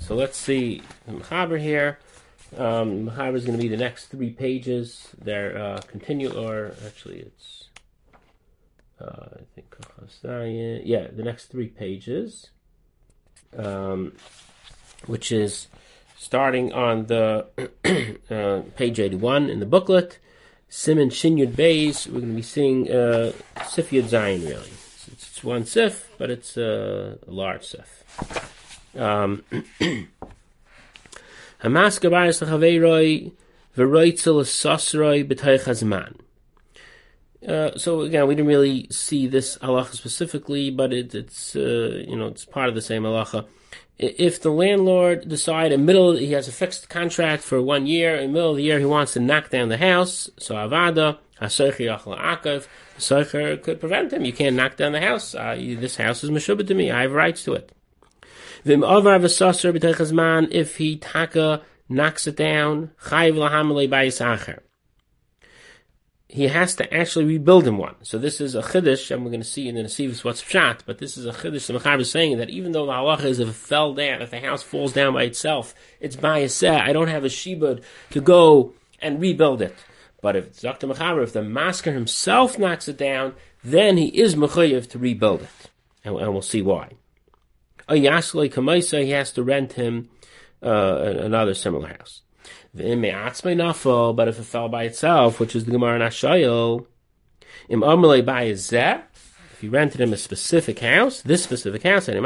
So 0.00 0.14
let's 0.14 0.36
see 0.36 0.82
Mechaber 1.08 1.60
here. 1.60 1.98
Um, 2.56 3.06
Mechaber 3.06 3.34
is 3.34 3.44
going 3.44 3.58
to 3.58 3.62
be 3.62 3.68
the 3.68 3.76
next 3.76 4.06
three 4.06 4.30
pages. 4.30 5.08
They're 5.20 5.58
uh, 5.58 5.80
continue, 5.86 6.32
or 6.32 6.74
actually, 6.86 7.20
it's 7.20 7.68
uh, 9.00 9.26
I 9.34 9.42
think 9.54 9.74
yeah, 10.84 11.08
the 11.12 11.22
next 11.22 11.46
three 11.46 11.68
pages, 11.68 12.50
um, 13.56 14.12
which 15.06 15.30
is 15.30 15.68
starting 16.18 16.72
on 16.72 17.06
the 17.06 17.46
uh, 18.30 18.62
page 18.76 19.00
81 19.00 19.48
in 19.48 19.60
the 19.60 19.66
booklet. 19.66 20.18
Simon 20.68 21.08
Shinyud 21.08 21.56
Bays, 21.56 22.06
we're 22.06 22.20
going 22.20 22.32
to 22.32 22.36
be 22.36 22.42
seeing 22.42 22.90
uh, 22.90 23.32
Sif 23.66 23.90
Yud 23.90 24.04
Zayin, 24.04 24.42
really. 24.42 24.68
It's, 24.68 25.08
it's, 25.08 25.44
one 25.44 25.64
Sif, 25.64 26.10
but 26.18 26.28
it's 26.28 26.58
uh, 26.58 27.16
a 27.26 27.30
large 27.30 27.64
Sif. 27.64 28.04
Um, 28.94 29.44
Veroitzel 33.76 34.42
Sosroi 34.44 35.24
B'Tay 35.24 35.60
Chazman. 35.60 36.16
Uh, 37.46 37.78
so 37.78 38.00
again, 38.00 38.26
we 38.26 38.34
didn't 38.34 38.48
really 38.48 38.88
see 38.90 39.28
this 39.28 39.56
halacha 39.58 39.94
specifically, 39.94 40.70
but 40.70 40.92
it, 40.92 41.14
it's 41.14 41.54
uh, 41.54 42.02
you 42.06 42.16
know 42.16 42.26
it's 42.26 42.44
part 42.44 42.68
of 42.68 42.74
the 42.74 42.82
same 42.82 43.04
halacha 43.04 43.46
if 43.98 44.40
the 44.40 44.50
landlord 44.50 45.28
decide 45.28 45.72
in 45.72 45.84
middle 45.84 46.16
he 46.16 46.32
has 46.32 46.48
a 46.48 46.52
fixed 46.52 46.88
contract 46.88 47.42
for 47.42 47.60
one 47.60 47.86
year, 47.86 48.16
in 48.16 48.28
the 48.28 48.32
middle 48.32 48.50
of 48.50 48.56
the 48.56 48.62
year 48.62 48.78
he 48.78 48.84
wants 48.84 49.14
to 49.14 49.20
knock 49.20 49.50
down 49.50 49.68
the 49.68 49.78
house, 49.78 50.30
so 50.38 50.54
avada 50.54 51.18
Soicher 52.98 53.62
could 53.62 53.80
prevent 53.80 54.12
him. 54.12 54.24
You 54.24 54.32
can't 54.32 54.56
knock 54.56 54.76
down 54.76 54.92
the 54.92 55.00
house. 55.00 55.34
Uh, 55.34 55.56
this 55.56 55.96
house 55.96 56.22
is 56.24 56.30
meshubah 56.30 56.66
to 56.66 56.74
me. 56.74 56.90
I 56.90 57.02
have 57.02 57.12
rights 57.12 57.44
to 57.44 57.52
it. 57.54 57.70
If 58.64 58.80
he 60.76 60.96
taka 60.96 61.62
knocks 61.88 62.26
it 62.26 62.36
down, 62.36 62.90
he 66.28 66.48
has 66.48 66.74
to 66.76 66.94
actually 66.94 67.24
rebuild 67.24 67.66
him 67.66 67.78
one. 67.78 67.94
So 68.02 68.18
this 68.18 68.40
is 68.40 68.54
a 68.54 68.60
chiddush, 68.60 69.10
and 69.10 69.24
we're 69.24 69.30
going 69.30 69.40
to 69.40 69.46
see 69.46 69.66
in 69.66 69.74
the 69.74 69.82
Nesivus 69.82 70.24
what's 70.24 70.42
pshat, 70.42 70.80
but 70.84 70.98
this 70.98 71.16
is 71.16 71.24
a 71.24 71.32
chiddush. 71.32 71.66
The 71.66 71.78
Mechaber 71.78 72.00
is 72.00 72.10
saying 72.10 72.36
that 72.36 72.50
even 72.50 72.72
though 72.72 72.84
the 72.84 72.92
halacha 72.92 73.24
is 73.24 73.38
if 73.38 73.48
it 73.48 73.54
fell 73.54 73.94
down, 73.94 74.20
if 74.20 74.30
the 74.30 74.40
house 74.40 74.62
falls 74.62 74.92
down 74.92 75.14
by 75.14 75.22
itself, 75.22 75.74
it's 76.00 76.16
by 76.16 76.46
set. 76.46 76.82
I 76.82 76.92
don't 76.92 77.08
have 77.08 77.24
a 77.24 77.28
shibud 77.28 77.82
to 78.10 78.20
go 78.20 78.74
and 79.00 79.20
rebuild 79.20 79.62
it. 79.62 79.74
But 80.20 80.36
if 80.36 80.60
Dr. 80.60 80.88
Mechaber, 80.88 81.22
if 81.22 81.32
the 81.32 81.42
masker 81.42 81.92
himself 81.92 82.58
knocks 82.58 82.88
it 82.88 82.98
down, 82.98 83.34
then 83.64 83.96
he 83.96 84.08
is 84.08 84.34
mechayiv 84.34 84.90
to 84.90 84.98
rebuild 84.98 85.42
it, 85.42 85.70
and, 86.04 86.16
and 86.16 86.32
we'll 86.32 86.42
see 86.42 86.62
why. 86.62 86.90
A 87.88 87.94
yaslei 87.94 88.52
kamaisa, 88.52 89.02
he 89.02 89.10
has 89.10 89.32
to 89.32 89.42
rent 89.42 89.74
him 89.74 90.10
uh, 90.62 91.14
another 91.20 91.54
similar 91.54 91.88
house. 91.88 92.20
But 92.74 94.28
if 94.28 94.38
it 94.38 94.44
fell 94.44 94.68
by 94.68 94.84
itself, 94.84 95.40
which 95.40 95.56
is 95.56 95.64
the 95.64 95.70
Gemara 95.70 95.98
Nashayel, 95.98 96.84
im 97.68 97.80
amalei 97.80 98.22
by 98.24 98.50
zeh, 98.50 99.02
if 99.52 99.62
you 99.62 99.70
rented 99.70 100.00
him 100.00 100.12
a 100.12 100.16
specific 100.16 100.78
house, 100.78 101.22
this 101.22 101.42
specific 101.42 101.82
house, 101.82 102.06
and 102.08 102.16
he 102.16 102.22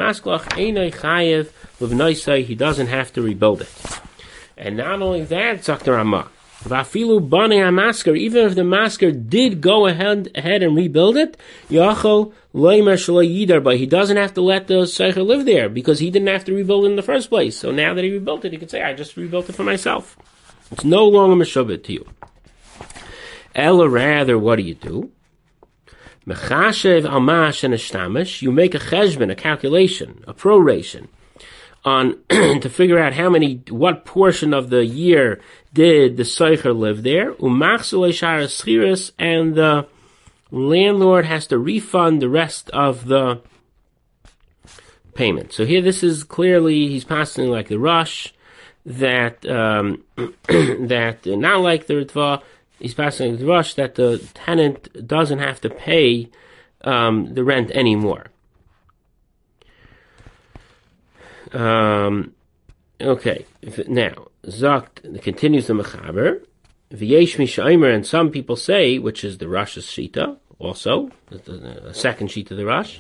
doesn't 2.55 2.89
have 2.89 3.13
to 3.13 3.23
rebuild 3.23 3.63
it. 3.63 4.01
And 4.57 4.77
not 4.77 5.01
only 5.01 5.25
that, 5.25 5.65
Dr. 5.65 5.93
Ramah, 5.93 6.29
Vafilu 6.65 7.29
bane 7.29 7.75
masker, 7.75 8.15
even 8.15 8.47
if 8.47 8.55
the 8.55 8.63
masker 8.65 9.11
did 9.11 9.61
go 9.61 9.87
ahead, 9.87 10.31
ahead 10.35 10.63
and 10.63 10.77
rebuild 10.77 11.17
it, 11.17 11.37
yachol 11.69 12.33
yidar, 12.55 13.63
but 13.63 13.79
he 13.79 13.87
doesn't 13.87 14.17
have 14.17 14.33
to 14.35 14.41
let 14.41 14.69
the 14.69 14.83
seicher 14.83 15.27
live 15.27 15.45
there 15.45 15.69
because 15.69 15.99
he 15.99 16.11
didn't 16.11 16.29
have 16.29 16.45
to 16.45 16.55
rebuild 16.55 16.85
it 16.85 16.91
in 16.91 16.97
the 16.97 17.03
first 17.03 17.29
place. 17.29 17.57
So 17.57 17.73
now 17.73 17.95
that 17.95 18.05
he 18.05 18.13
rebuilt 18.13 18.45
it, 18.45 18.53
he 18.53 18.59
could 18.59 18.71
say, 18.71 18.83
"I 18.83 18.95
just 18.95 19.17
rebuilt 19.17 19.49
it 19.49 19.55
for 19.55 19.65
myself." 19.65 20.17
It's 20.71 20.85
no 20.85 21.07
longer 21.07 21.45
meshubbet 21.45 21.83
to 21.85 21.93
you. 21.93 22.07
Ella, 23.55 23.89
rather, 23.89 24.39
what 24.39 24.57
do 24.57 24.63
you 24.63 24.75
do? 24.75 25.11
Mechashev 26.27 27.03
almash 27.03 27.65
and 27.65 27.75
a 27.75 28.45
you 28.45 28.53
make 28.53 28.75
a 28.75 28.79
cheshbon, 28.79 29.31
a 29.31 29.35
calculation, 29.35 30.23
a 30.29 30.33
proration, 30.33 31.09
on 31.85 32.19
to 32.29 32.69
figure 32.69 32.99
out 32.99 33.15
how 33.15 33.29
many, 33.29 33.63
what 33.69 34.05
portion 34.05 34.55
of 34.55 34.71
the 34.71 34.85
year 34.85 35.41
did 35.73 36.17
the 36.17 36.23
soicher 36.23 36.77
live 36.77 37.03
there. 37.03 37.33
And 39.19 39.55
the 39.55 39.87
landlord 40.51 41.25
has 41.25 41.47
to 41.49 41.59
refund 41.59 42.21
the 42.21 42.29
rest 42.29 42.71
of 42.71 43.07
the 43.07 43.41
payment. 45.15 45.53
So 45.53 45.65
here, 45.65 45.83
this 45.83 46.03
is 46.03 46.25
clearly 46.25 46.89
he's 46.89 47.05
passing 47.05 47.51
like 47.51 47.69
the 47.69 47.79
Rosh 47.79 48.29
that 48.85 49.45
um, 49.47 50.05
that 50.17 51.21
not 51.25 51.61
like 51.61 51.87
the 51.87 51.95
Ritva, 51.95 52.43
he's 52.79 52.95
passing 52.95 53.37
the 53.37 53.47
Rosh 53.47 53.75
that 53.75 53.95
the 53.95 54.19
tenant 54.35 55.07
doesn't 55.07 55.39
have 55.39 55.61
to 55.63 55.71
pay 55.71 56.31
um, 56.83 57.35
the 57.35 57.45
rent 57.45 57.71
anymore. 57.73 58.27
Um, 61.53 62.35
okay, 63.01 63.47
now 63.87 64.29
Zakt 64.45 65.23
continues 65.23 65.67
the 65.67 65.75
Mechaber. 65.75 66.45
V'yesh 66.91 67.95
and 67.95 68.07
some 68.07 68.31
people 68.31 68.57
say, 68.57 68.99
which 68.99 69.25
is 69.25 69.39
the 69.39 69.49
Rosh's 69.49 69.87
Shita, 69.87 70.37
also, 70.59 71.11
the, 71.31 71.39
the 71.39 71.95
second 71.95 72.31
sheet 72.31 72.51
of 72.51 72.57
the 72.57 72.67
Rosh, 72.67 72.99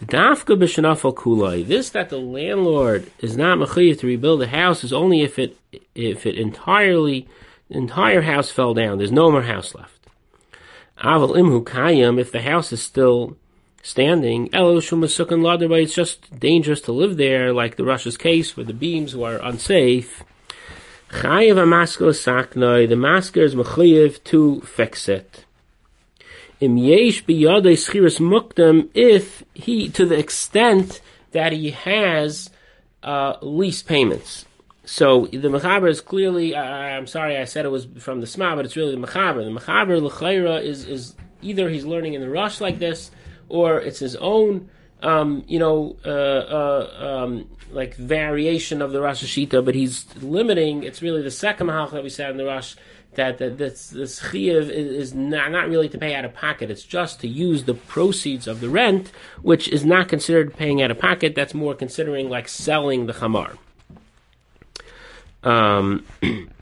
Dafka 0.00 0.56
b'shenafal 0.56 1.14
kulai. 1.14 1.64
This 1.64 1.90
that 1.90 2.10
the 2.10 2.18
landlord 2.18 3.08
is 3.20 3.36
not 3.36 3.58
mechayiv 3.58 4.00
to 4.00 4.06
rebuild 4.08 4.42
a 4.42 4.48
house 4.48 4.82
is 4.82 4.92
only 4.92 5.22
if 5.22 5.38
it 5.38 5.56
if 5.94 6.26
it 6.26 6.34
entirely 6.36 7.28
entire 7.70 8.22
house 8.22 8.50
fell 8.50 8.74
down. 8.74 8.98
There's 8.98 9.12
no 9.12 9.30
more 9.30 9.42
house 9.42 9.76
left. 9.76 10.08
Aval 10.98 11.36
imhu 11.36 11.62
kayim. 11.62 12.18
If 12.18 12.32
the 12.32 12.42
house 12.42 12.72
is 12.72 12.82
still 12.82 13.36
standing. 13.82 14.48
It's 14.52 15.94
just 15.94 16.40
dangerous 16.40 16.80
to 16.82 16.92
live 16.92 17.16
there, 17.16 17.52
like 17.52 17.76
the 17.76 17.84
Rosh's 17.84 18.16
case 18.16 18.56
where 18.56 18.64
the 18.64 18.72
beams 18.72 19.14
were 19.14 19.36
unsafe. 19.42 20.24
The 21.10 21.66
masker 21.66 22.08
is 22.08 22.24
mechayiv 23.54 24.24
to 24.24 24.60
fix 24.62 25.08
it 25.08 25.44
if 28.94 29.42
he, 29.54 29.88
to 29.88 30.06
the 30.06 30.18
extent 30.18 31.00
that 31.32 31.52
he 31.52 31.70
has 31.70 32.50
uh, 33.02 33.34
lease 33.42 33.82
payments. 33.82 34.46
So 34.84 35.26
the 35.26 35.48
Mechaber 35.48 35.88
is 35.88 36.00
clearly, 36.00 36.54
uh, 36.54 36.62
I'm 36.62 37.06
sorry 37.06 37.36
I 37.36 37.44
said 37.44 37.64
it 37.64 37.70
was 37.70 37.86
from 37.98 38.20
the 38.20 38.26
Sma, 38.26 38.54
but 38.54 38.64
it's 38.64 38.76
really 38.76 38.94
the 38.94 39.04
Mechaber. 39.04 39.44
The 39.44 39.60
Mechaber, 39.60 40.00
L'chaira, 40.00 40.62
is, 40.62 40.84
is 40.86 41.14
either 41.40 41.68
he's 41.68 41.84
learning 41.84 42.14
in 42.14 42.20
the 42.20 42.30
Rosh 42.30 42.60
like 42.60 42.78
this, 42.78 43.10
or 43.52 43.78
it's 43.78 43.98
his 43.98 44.16
own, 44.16 44.70
um, 45.02 45.44
you 45.46 45.58
know, 45.58 45.94
uh, 46.06 46.08
uh, 46.08 47.24
um, 47.24 47.46
like 47.70 47.94
variation 47.96 48.80
of 48.80 48.92
the 48.92 49.00
Rosh 49.02 49.22
Hashita, 49.22 49.62
but 49.62 49.74
he's 49.74 50.06
limiting, 50.22 50.84
it's 50.84 51.02
really 51.02 51.20
the 51.20 51.30
second 51.30 51.66
Mahal 51.66 51.88
that 51.88 52.02
we 52.02 52.08
said 52.08 52.30
in 52.30 52.38
the 52.38 52.46
Rosh, 52.46 52.76
that, 53.14 53.36
that 53.36 53.58
this, 53.58 53.90
this 53.90 54.24
is, 54.32 54.70
is 54.70 55.12
not, 55.12 55.52
not 55.52 55.68
really 55.68 55.90
to 55.90 55.98
pay 55.98 56.14
out 56.14 56.24
of 56.24 56.32
pocket. 56.32 56.70
It's 56.70 56.82
just 56.82 57.20
to 57.20 57.28
use 57.28 57.64
the 57.64 57.74
proceeds 57.74 58.46
of 58.46 58.60
the 58.60 58.70
rent, 58.70 59.12
which 59.42 59.68
is 59.68 59.84
not 59.84 60.08
considered 60.08 60.56
paying 60.56 60.80
out 60.80 60.90
of 60.90 60.98
pocket. 60.98 61.34
That's 61.34 61.52
more 61.52 61.74
considering 61.74 62.30
like 62.30 62.48
selling 62.48 63.04
the 63.04 63.12
chamar. 63.12 63.58
Um, 65.42 66.06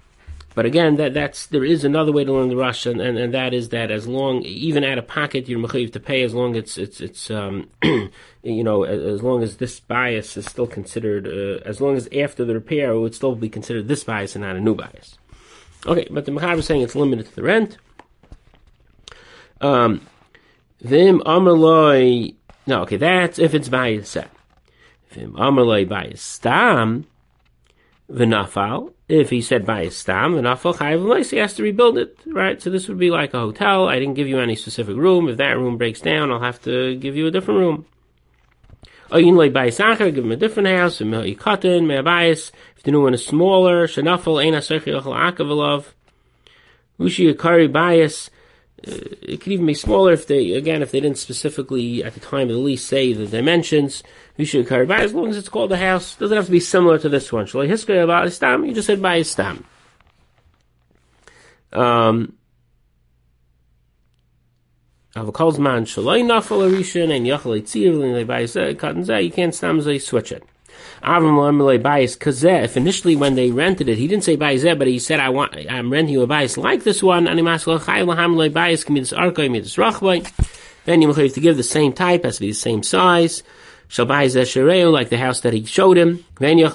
but 0.55 0.67
again, 0.67 0.97
that 0.97 1.15
that's 1.15 1.47
there 1.47 1.65
is 1.65 1.85
another 1.85 2.11
way 2.11 2.25
to 2.25 2.33
learn 2.33 2.49
the 2.49 2.57
Rosh, 2.57 2.85
and, 2.87 3.01
and, 3.01 3.17
and 3.17 3.33
that 3.33 3.55
is 3.55 3.69
that 3.69 3.91
as 3.91 4.09
long 4.09 4.43
even 4.43 4.83
out 4.83 4.99
of 4.99 5.07
pocket 5.07 5.49
you're 5.49 5.61
mechayiv 5.61 5.93
to 5.93 6.01
pay 6.01 6.23
as 6.23 6.35
long 6.35 6.57
as 6.57 6.65
it's 6.65 6.79
it's 6.79 7.01
it's 7.01 7.31
um, 7.31 7.69
you 8.43 8.65
know 8.65 8.83
as 8.83 9.23
long 9.23 9.43
as 9.43 9.59
this 9.59 9.79
bias 9.79 10.37
is 10.37 10.47
still 10.47 10.67
considered 10.67 11.27
uh, 11.27 11.63
as 11.69 11.81
long 11.81 11.97
as 11.97 12.09
after 12.17 12.45
the 12.45 12.55
repair 12.55 12.93
it 12.93 13.01
would 13.01 13.15
still 13.15 13.37
be 13.37 13.49
considered 13.49 13.87
this 13.87 14.03
bias 14.03 14.35
and 14.35 14.45
not 14.45 14.57
a 14.57 14.61
new 14.61 14.75
bias. 14.75 15.19
Okay, 15.87 16.09
but 16.11 16.25
the 16.25 16.33
Mechaber 16.33 16.59
is 16.59 16.67
saying 16.67 16.83
it's 16.83 16.97
limited 16.97 17.27
to 17.27 17.37
the 17.37 17.43
rent. 17.43 17.79
Um, 19.61 20.07
Vim 20.81 21.21
Amaloi. 21.21 22.35
No, 22.67 22.83
okay, 22.83 22.97
that's 22.97 23.39
if 23.39 23.55
it's 23.55 23.69
by 23.69 24.01
set. 24.01 24.31
Amalei 25.15 25.89
by 25.89 26.13
stam 26.15 27.07
v'nafal. 28.11 28.93
If 29.09 29.31
he 29.31 29.41
said 29.41 29.67
by 29.67 29.89
stam 29.89 30.35
v'nafal 30.35 30.77
chayiv 30.77 31.31
he 31.31 31.37
has 31.39 31.55
to 31.55 31.63
rebuild 31.63 31.99
it, 31.99 32.19
right? 32.27 32.61
So 32.61 32.71
this 32.71 32.89
would 32.89 32.99
be 32.99 33.11
like 33.11 33.35
a 33.35 33.41
hotel. 33.41 33.89
I 33.89 33.99
didn't 33.99 34.15
give 34.15 34.29
you 34.29 34.39
any 34.39 34.57
specific 34.57 34.97
room. 34.97 35.29
If 35.29 35.37
that 35.39 35.59
room 35.59 35.79
breaks 35.79 36.01
down, 36.01 36.31
I'll 36.31 36.41
have 36.41 36.63
to 36.63 36.97
give 36.97 37.17
you 37.17 37.27
a 37.27 37.31
different 37.31 37.61
room. 37.61 37.87
Oyin 39.11 39.37
lay 39.37 39.49
by 39.49 39.71
give 39.71 40.25
him 40.25 40.33
a 40.33 40.37
different 40.37 40.69
house. 40.69 40.99
Cotton, 41.39 41.91
If 41.91 42.83
the 42.85 42.91
new 42.93 43.03
one 43.03 43.15
is 43.15 43.27
smaller, 43.27 43.89
shenafal 43.89 44.45
ein 44.45 44.53
asechi 44.53 45.01
ochel 45.01 45.15
akavalov. 45.15 45.87
Ushi 47.01 47.35
akari 47.35 47.71
bias 47.71 48.31
it 48.83 49.41
could 49.41 49.53
even 49.53 49.67
be 49.67 49.75
smaller 49.75 50.13
if 50.13 50.27
they, 50.27 50.53
again, 50.53 50.83
if 50.83 50.91
they 50.91 51.01
didn't 51.01 51.19
specifically 51.19 52.03
at 52.03 52.15
the 52.15 52.21
time 52.21 52.49
of 52.49 52.55
the 52.55 52.59
lease 52.59 52.85
say 52.85 53.13
the 53.13 53.27
dimensions. 53.27 54.03
You 54.37 54.45
should 54.47 54.69
carry 54.69 54.87
by 54.87 55.01
as 55.01 55.13
long 55.13 55.29
as 55.29 55.37
it's 55.37 55.49
called 55.49 55.73
a 55.73 55.77
house. 55.77 56.17
Doesn't 56.17 56.37
have 56.37 56.47
to 56.47 56.53
be 56.53 56.61
similar 56.61 56.99
to 56.99 57.09
this 57.09 57.33
one. 57.33 57.47
Shalai 57.47 57.69
hiskay 57.69 58.03
about 58.03 58.33
stam. 58.33 58.65
You 58.65 58.73
just 58.73 58.87
said 58.87 59.03
by 59.03 59.23
stam. 59.23 59.65
Um. 61.73 62.37
You 65.17 65.33
can't 69.31 69.55
stam 69.55 69.99
switch 69.99 70.33
it. 70.33 70.45
If 71.03 72.77
initially 72.77 73.17
when 73.17 73.35
they 73.35 73.51
rented 73.51 73.89
it, 73.89 73.97
he 73.99 74.07
didn't 74.07 74.25
say 74.25 74.37
bayis 74.37 74.79
but 74.79 74.87
he 74.87 74.99
said, 74.99 75.19
I 75.19 75.31
want, 75.31 75.55
I'm 75.71 75.91
renting 75.91 76.13
you 76.13 76.23
a 76.23 76.27
bayis 76.27 76.57
like 76.57 76.85
this 76.85 77.03
one, 77.03 77.25
then 80.85 81.03
you 81.03 81.13
have 81.13 81.33
to 81.33 81.41
give 81.41 81.57
the 81.57 81.63
same 81.63 81.93
type, 81.93 82.25
has 82.25 82.37
to 82.37 82.41
be 82.41 82.49
the 82.49 82.55
same 82.55 82.83
size. 82.83 83.43
Like 83.97 85.09
the 85.09 85.19
house 85.19 85.41
that 85.41 85.53
he 85.53 85.65
showed 85.65 85.99
him. 85.99 86.25
Then 86.39 86.59
I 86.59 86.69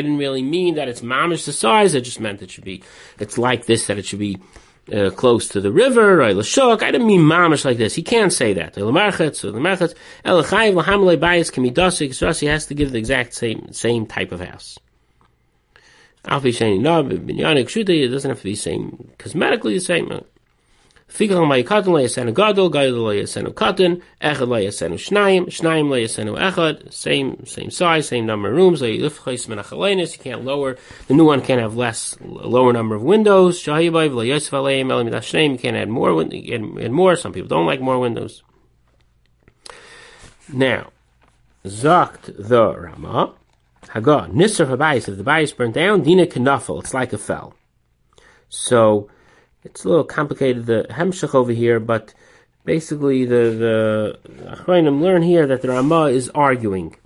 didn't 0.00 0.18
really 0.18 0.42
mean 0.42 0.74
that 0.76 0.88
it's 0.88 1.02
mamish 1.02 1.44
the 1.44 1.52
size, 1.52 1.94
I 1.94 2.00
just 2.00 2.20
meant 2.20 2.42
it 2.42 2.50
should 2.50 2.64
be, 2.64 2.82
it's 3.18 3.36
like 3.38 3.66
this, 3.66 3.86
that 3.86 3.98
it 3.98 4.06
should 4.06 4.18
be 4.18 4.38
uh, 4.92 5.10
close 5.10 5.48
to 5.48 5.60
the 5.60 5.72
river, 5.72 6.22
or 6.22 6.34
l'shok. 6.34 6.82
I 6.82 6.90
didn't 6.90 7.06
mean 7.06 7.20
mamish 7.20 7.64
like 7.64 7.78
this. 7.78 7.94
He 7.94 8.02
can't 8.02 8.32
say 8.32 8.54
that. 8.54 8.76
L'marchetz. 8.76 9.44
Elachayv, 10.24 10.74
l'hamle 10.74 11.16
bayis, 11.18 11.52
kamidasik, 11.52 12.14
so 12.14 12.32
he 12.32 12.46
has 12.46 12.66
to 12.66 12.74
give 12.74 12.92
the 12.92 12.98
exact 12.98 13.34
same, 13.34 13.72
same 13.72 14.06
type 14.06 14.32
of 14.32 14.40
house. 14.40 14.78
Alfi 16.24 16.52
sheni 16.52 16.80
no, 16.80 17.04
binyanik 17.04 17.66
shuta, 17.66 17.90
it 17.90 18.08
doesn't 18.08 18.30
have 18.30 18.38
to 18.38 18.44
be 18.44 18.52
the 18.52 18.56
same, 18.56 19.10
cosmetically 19.18 19.74
the 19.74 19.80
same. 19.80 20.24
Fikal 21.08 21.48
may 21.48 21.64
katan 21.64 21.94
le 21.94 22.02
yasenu 22.02 22.34
gadol, 22.34 22.68
gadol 22.68 23.08
le 23.08 23.22
yasenu 23.22 23.54
katan, 23.54 24.02
echad 24.20 24.46
le 24.46 24.66
yasenu 24.66 24.94
shnayim, 24.94 25.46
shnayim 25.46 25.88
le 25.88 26.02
yasenu 26.02 26.38
echad, 26.38 26.92
same, 26.92 27.46
same 27.46 27.70
size, 27.70 28.06
same 28.08 28.26
number 28.26 28.50
of 28.50 28.56
rooms, 28.56 28.82
le 28.82 28.88
yifchais 28.88 29.48
menachalenis, 29.48 30.12
you 30.12 30.22
can't 30.22 30.44
lower, 30.44 30.76
the 31.06 31.14
new 31.14 31.24
one 31.24 31.40
can't 31.40 31.62
have 31.62 31.74
less, 31.74 32.16
lower 32.20 32.74
number 32.74 32.94
of 32.94 33.02
windows, 33.02 33.62
shahibayv 33.62 34.10
aleim, 34.10 34.90
elim 34.90 35.08
shneim, 35.08 35.52
you 35.52 35.58
can't 35.58 35.76
add 35.76 35.88
more, 35.88 36.20
add, 36.20 36.92
more, 36.92 37.16
some 37.16 37.32
people 37.32 37.48
don't 37.48 37.66
like 37.66 37.80
more 37.80 37.98
windows. 37.98 38.42
Now, 40.52 40.92
Zakt 41.64 42.34
the 42.38 42.74
Rama, 42.76 43.34
Haga, 43.88 44.28
Nisr 44.30 44.68
Habayis, 44.68 45.08
if 45.08 45.16
the 45.16 45.24
bayis 45.24 45.56
burnt 45.56 45.74
down, 45.74 46.02
Dina 46.02 46.26
Kanafel, 46.26 46.80
it's 46.80 46.92
like 46.92 47.14
a 47.14 47.18
fell. 47.18 47.54
So, 48.50 49.08
it's 49.64 49.84
a 49.84 49.88
little 49.88 50.04
complicated, 50.04 50.66
the 50.66 50.86
Hemshech 50.90 51.34
over 51.34 51.52
here, 51.52 51.80
but 51.80 52.14
basically 52.64 53.24
the, 53.24 54.16
the 54.66 54.90
learn 54.90 55.22
here 55.22 55.46
that 55.46 55.62
the 55.62 55.68
Ramah 55.68 56.06
is 56.06 56.28
arguing 56.30 56.96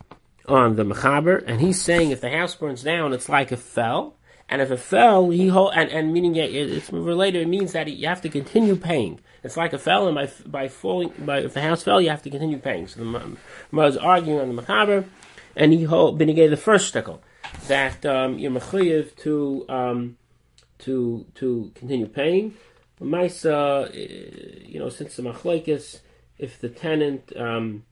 on 0.47 0.77
the 0.77 0.85
Mechaber, 0.85 1.43
and 1.47 1.61
he's 1.61 1.81
saying 1.81 2.11
if 2.11 2.21
the 2.21 2.31
house 2.31 2.55
burns 2.55 2.83
down, 2.83 3.13
it's 3.13 3.29
like 3.29 3.53
a 3.53 3.57
fell, 3.57 4.17
and 4.49 4.61
if 4.61 4.71
it 4.71 4.81
fell, 4.81 5.31
he 5.31 5.49
hold, 5.49 5.73
and, 5.75 5.89
and 5.91 6.13
meaning 6.13 6.37
it, 6.37 6.53
it's 6.53 6.93
related, 6.93 7.43
it 7.43 7.49
means 7.49 7.73
that 7.73 7.89
you 7.89 8.09
have 8.09 8.23
to 8.23 8.29
continue 8.29 8.77
paying. 8.77 9.21
It's 9.43 9.57
like 9.57 9.73
a 9.73 9.79
fell, 9.79 10.09
and 10.09 10.15
by, 10.15 10.31
by 10.45 10.69
falling, 10.69 11.13
by, 11.19 11.39
if 11.39 11.55
the 11.55 11.63
house 11.63 11.83
fell, 11.83 12.01
you 12.01 12.11
have 12.11 12.23
to 12.23 12.31
continue 12.31 12.59
paying. 12.59 12.87
So 12.87 13.01
the 13.01 13.37
Ramah 13.71 13.87
is 13.87 13.97
arguing 13.97 14.41
on 14.41 14.55
the 14.55 14.63
Mechaber, 14.63 15.05
and 15.57 15.73
he 15.73 15.85
hold, 15.85 16.21
Benigay 16.21 16.51
the 16.51 16.57
first 16.57 16.89
stickle, 16.89 17.23
that 17.69 18.05
um, 18.05 18.39
you're 18.39 18.51
mechuyev 18.51 19.15
to, 19.17 19.65
um, 19.69 20.17
to 20.83 21.27
to 21.37 21.73
continue 21.75 22.07
paying. 22.07 22.55
Maisa, 23.01 23.87
uh, 23.87 24.65
you 24.65 24.79
know, 24.79 24.89
since 24.89 25.17
the 25.17 25.23
machlekes, 25.23 26.01
if 26.39 26.61
the 26.61 26.69
tenant 26.69 27.33
um, 27.37 27.85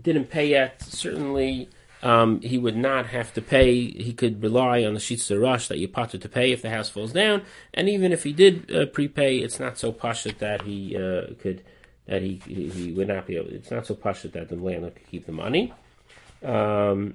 didn't 0.00 0.30
pay 0.30 0.48
yet, 0.48 0.80
certainly 0.80 1.68
um, 2.02 2.40
he 2.40 2.58
would 2.58 2.76
not 2.76 3.06
have 3.06 3.32
to 3.34 3.42
pay. 3.42 3.90
He 3.90 4.12
could 4.12 4.42
rely 4.42 4.84
on 4.84 4.94
the 4.94 5.00
sheets 5.00 5.30
of 5.30 5.40
Rosh 5.40 5.68
that 5.68 5.78
you 5.78 5.88
potter 5.88 6.18
to 6.18 6.28
pay 6.28 6.52
if 6.52 6.62
the 6.62 6.70
house 6.70 6.88
falls 6.88 7.12
down. 7.12 7.42
And 7.74 7.88
even 7.88 8.12
if 8.12 8.24
he 8.24 8.32
did 8.32 8.74
uh, 8.74 8.86
prepay, 8.86 9.38
it's 9.38 9.60
not 9.60 9.78
so 9.78 9.92
pashut 9.92 10.38
that 10.38 10.62
he 10.62 10.96
uh, 10.96 11.34
could 11.38 11.62
that 12.06 12.22
he, 12.22 12.40
he 12.44 12.92
would 12.92 13.08
not 13.08 13.26
be 13.26 13.36
able. 13.36 13.50
It's 13.50 13.70
not 13.70 13.86
so 13.86 13.94
pashut 13.94 14.32
that 14.32 14.48
the 14.48 14.56
landlord 14.56 14.96
could 14.96 15.08
keep 15.08 15.26
the 15.26 15.32
money. 15.32 15.72
Um, 16.42 17.14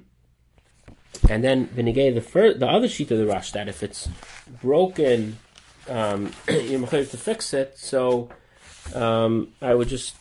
and 1.28 1.42
then 1.42 1.68
Benigay, 1.68 2.14
the 2.14 2.20
first, 2.20 2.60
the 2.60 2.66
other 2.66 2.88
sheet 2.88 3.10
of 3.10 3.18
the 3.18 3.26
Rosh 3.26 3.52
that 3.52 3.68
if 3.68 3.82
it's 3.82 4.08
broken, 4.60 5.38
um, 5.88 6.32
you're 6.48 6.86
to 6.86 7.04
fix 7.04 7.52
it. 7.54 7.78
So 7.78 8.28
um, 8.94 9.52
I 9.60 9.74
would 9.74 9.88
just 9.88 10.16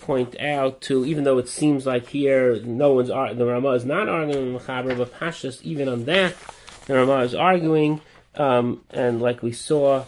point 0.00 0.38
out 0.38 0.82
to, 0.82 1.04
even 1.04 1.24
though 1.24 1.38
it 1.38 1.48
seems 1.48 1.86
like 1.86 2.08
here 2.08 2.60
no 2.62 2.92
one's 2.92 3.08
the 3.08 3.46
Rama 3.46 3.70
is 3.70 3.84
not 3.84 4.08
arguing 4.08 4.52
with 4.52 4.66
Mechaber, 4.66 4.96
but 4.96 5.14
Pashas 5.14 5.62
even 5.62 5.88
on 5.88 6.04
that 6.04 6.34
the 6.86 6.94
Rama 6.94 7.20
is 7.20 7.34
arguing, 7.34 8.00
um, 8.34 8.82
and 8.90 9.22
like 9.22 9.42
we 9.42 9.52
saw, 9.52 10.04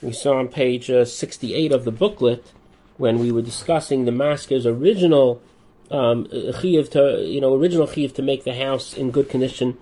we 0.00 0.12
saw 0.12 0.38
on 0.38 0.48
page 0.48 0.90
uh, 0.90 1.04
68 1.04 1.72
of 1.72 1.84
the 1.84 1.90
booklet 1.90 2.52
when 2.96 3.18
we 3.18 3.32
were 3.32 3.42
discussing 3.42 4.04
the 4.04 4.12
Masker's 4.12 4.66
original 4.66 5.42
um, 5.90 6.28
chiv 6.60 6.90
to 6.90 7.22
you 7.24 7.40
know 7.40 7.54
original 7.54 7.86
chiv 7.86 8.14
to 8.14 8.22
make 8.22 8.44
the 8.44 8.54
house 8.54 8.94
in 8.94 9.10
good 9.10 9.28
condition 9.28 9.76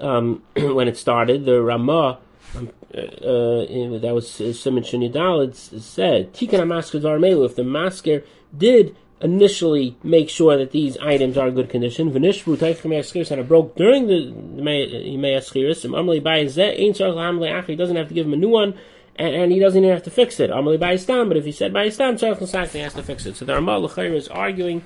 um, 0.00 0.42
when 0.56 0.88
it 0.88 0.96
started. 0.96 1.44
The 1.44 1.60
Ramah 1.62 2.18
um, 2.54 2.70
uh, 2.94 3.00
uh, 3.00 3.98
that 3.98 4.12
was 4.14 4.40
uh, 4.40 4.52
Simon 4.52 4.82
Shinidal 4.82 5.54
said 5.54 6.32
Tikkun 6.32 6.60
Hamasker 6.60 7.00
Darmelu. 7.00 7.46
If 7.46 7.56
the 7.56 7.64
masker 7.64 8.24
did 8.56 8.96
initially 9.20 9.96
make 10.02 10.28
sure 10.28 10.58
that 10.58 10.72
these 10.72 10.96
items 10.98 11.38
are 11.38 11.48
in 11.48 11.54
good 11.54 11.70
condition, 11.70 12.10
Venishru 12.10 12.56
Teichim 12.56 13.30
and 13.30 13.40
it 13.40 13.48
broke 13.48 13.76
during 13.76 14.06
the 14.06 14.32
Yimei 14.62 15.36
Aschiris, 15.36 15.88
Amalei 15.88 16.22
Bayezeh 16.22 16.78
Ein 16.78 16.92
Tzarch 16.92 17.14
Amalei 17.14 17.66
He 17.66 17.76
doesn't 17.76 17.96
have 17.96 18.08
to 18.08 18.14
give 18.14 18.26
him 18.26 18.34
a 18.34 18.36
new 18.36 18.50
one 18.50 18.74
and, 19.18 19.34
and, 19.34 19.52
he 19.52 19.58
doesn't 19.58 19.82
even 19.82 19.94
have 19.94 20.04
to 20.04 20.10
fix 20.10 20.38
it. 20.40 20.50
Amalei 20.50 20.78
Bayestam, 20.78 21.28
but 21.28 21.38
if 21.38 21.44
he 21.46 21.52
said 21.52 21.72
by 21.72 21.86
Bayestam, 21.86 22.18
Tzarech 22.18 22.72
he 22.72 22.78
has 22.80 22.92
to 22.94 23.02
fix 23.02 23.24
it. 23.24 23.36
So 23.36 23.46
the 23.46 23.54
Ramah 23.54 23.78
L'chayr 23.78 24.14
is 24.14 24.28
arguing 24.28 24.84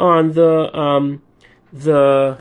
on 0.00 0.32
the 0.32 0.76
um, 0.76 1.22
the 1.72 2.38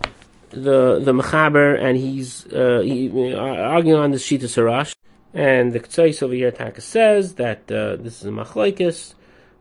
the 0.49 0.99
the 0.99 1.13
mechaber, 1.13 1.79
and 1.79 1.97
he's 1.97 2.45
uh, 2.47 2.81
he, 2.83 3.09
uh, 3.09 3.37
arguing 3.37 3.99
on 3.99 4.11
the 4.11 4.17
shita 4.17 4.43
sarash. 4.43 4.95
And 5.31 5.73
the 5.73 5.79
Ktsais 5.79 6.23
over 6.23 6.33
here, 6.33 6.51
Taka 6.51 6.81
says 6.81 7.35
that 7.35 7.71
uh, 7.71 7.97
this 7.97 8.19
is 8.21 8.25
a 8.25 8.31
machlekes. 8.31 9.13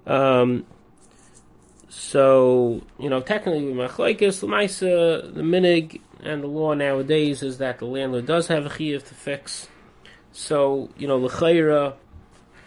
Um, 0.07 0.65
so 1.91 2.83
you 2.99 3.11
know, 3.11 3.21
technically, 3.21 3.75
machlekes, 3.75 4.41
the 4.41 5.31
the 5.31 5.43
minig, 5.43 6.01
and 6.23 6.43
the 6.43 6.47
law 6.47 6.73
nowadays 6.73 7.43
is 7.43 7.59
that 7.59 7.79
the 7.79 7.85
landlord 7.85 8.27
does 8.27 8.47
have 8.47 8.65
a 8.65 8.71
chiyuv 8.71 9.07
to 9.09 9.15
fix. 9.15 9.69
So 10.33 10.89
you 10.97 11.07
know, 11.07 11.19
l'chayra 11.19 11.97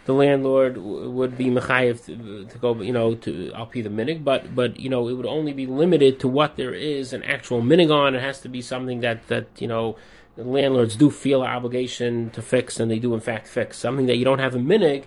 the 0.04 0.12
landlord 0.12 0.74
w- 0.74 1.10
would 1.10 1.38
be 1.38 1.46
mechayev 1.46 2.04
to, 2.06 2.44
to, 2.46 2.58
go, 2.58 2.80
you 2.80 2.92
know, 2.92 3.14
to 3.14 3.52
I'll 3.54 3.66
pay 3.66 3.82
the 3.82 3.90
minig, 3.90 4.24
but 4.24 4.54
but 4.54 4.78
you 4.78 4.88
know 4.88 5.08
it 5.08 5.14
would 5.14 5.26
only 5.26 5.52
be 5.52 5.66
limited 5.66 6.18
to 6.20 6.28
what 6.28 6.56
there 6.56 6.74
is 6.74 7.12
an 7.12 7.22
actual 7.22 7.62
minig 7.62 7.94
on. 7.94 8.14
It 8.14 8.20
has 8.20 8.40
to 8.40 8.48
be 8.48 8.62
something 8.62 9.00
that 9.00 9.26
that 9.28 9.46
you 9.58 9.68
know 9.68 9.96
the 10.36 10.44
landlords 10.44 10.96
do 10.96 11.10
feel 11.10 11.42
an 11.42 11.50
obligation 11.50 12.30
to 12.30 12.42
fix, 12.42 12.80
and 12.80 12.90
they 12.90 12.98
do 12.98 13.14
in 13.14 13.20
fact 13.20 13.46
fix 13.46 13.78
something 13.78 14.06
that 14.06 14.16
you 14.16 14.24
don't 14.24 14.40
have 14.40 14.54
a 14.54 14.58
minig. 14.58 15.04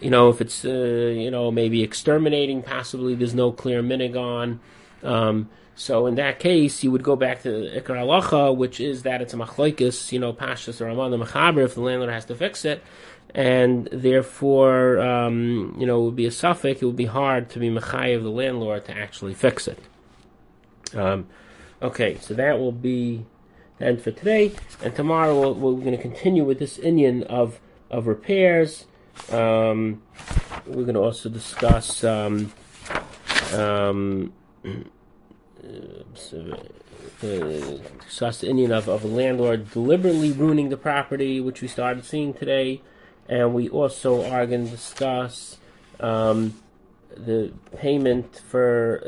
You 0.00 0.10
know, 0.10 0.28
if 0.28 0.40
it's 0.40 0.64
uh, 0.64 0.68
you 0.68 1.30
know 1.30 1.50
maybe 1.50 1.82
exterminating, 1.82 2.62
possibly 2.62 3.14
there's 3.14 3.34
no 3.34 3.50
clear 3.50 3.82
minig 3.82 4.16
on. 4.16 4.60
Um, 5.02 5.48
so 5.74 6.06
in 6.06 6.16
that 6.16 6.40
case, 6.40 6.82
you 6.82 6.90
would 6.90 7.04
go 7.04 7.14
back 7.14 7.42
to 7.42 7.48
Ikar 7.48 7.98
Alacha, 7.98 8.56
which 8.56 8.80
is 8.80 9.02
that 9.02 9.22
it's 9.22 9.32
a 9.32 9.36
machlokes, 9.36 10.10
you 10.10 10.18
know, 10.18 10.32
pashas 10.32 10.80
or 10.80 10.88
amon 10.88 11.12
the 11.12 11.18
mechaber 11.18 11.64
if 11.64 11.74
the 11.74 11.80
landlord 11.80 12.10
has 12.10 12.24
to 12.26 12.34
fix 12.34 12.64
it 12.64 12.82
and 13.34 13.88
therefore, 13.92 14.98
um, 15.00 15.76
you 15.78 15.86
know, 15.86 16.00
it 16.00 16.04
would 16.04 16.16
be 16.16 16.26
a 16.26 16.30
suffix. 16.30 16.82
It 16.82 16.86
would 16.86 16.96
be 16.96 17.06
hard 17.06 17.50
to 17.50 17.58
be 17.58 17.68
mechay 17.68 18.16
of 18.16 18.22
the 18.22 18.30
landlord 18.30 18.84
to 18.86 18.96
actually 18.96 19.34
fix 19.34 19.68
it. 19.68 19.78
Um, 20.94 21.26
okay, 21.82 22.16
so 22.20 22.34
that 22.34 22.58
will 22.58 22.72
be 22.72 23.26
the 23.78 23.86
end 23.86 24.02
for 24.02 24.10
today, 24.10 24.52
and 24.82 24.94
tomorrow 24.94 25.52
we 25.52 25.72
we 25.72 25.80
are 25.80 25.84
going 25.84 25.96
to 25.96 26.02
continue 26.02 26.44
with 26.44 26.58
this 26.58 26.78
Indian 26.78 27.22
of 27.24 27.60
of 27.90 28.06
repairs. 28.06 28.86
Um, 29.30 30.02
we're 30.66 30.84
going 30.84 30.94
to 30.94 31.02
also 31.02 31.28
discuss 31.28 32.04
um, 32.04 32.52
um, 33.52 34.32
discuss 38.00 38.40
the 38.40 38.48
Indian 38.48 38.72
of, 38.72 38.88
of 38.88 39.04
a 39.04 39.08
landlord 39.08 39.70
deliberately 39.70 40.32
ruining 40.32 40.68
the 40.68 40.76
property, 40.76 41.40
which 41.40 41.62
we 41.62 41.68
started 41.68 42.04
seeing 42.04 42.32
today, 42.34 42.80
and 43.28 43.54
we 43.54 43.68
also 43.68 44.24
are 44.30 44.46
going 44.46 44.64
to 44.64 44.70
discuss 44.70 45.58
um, 46.00 46.54
the 47.16 47.52
payment 47.76 48.40
for, 48.48 49.02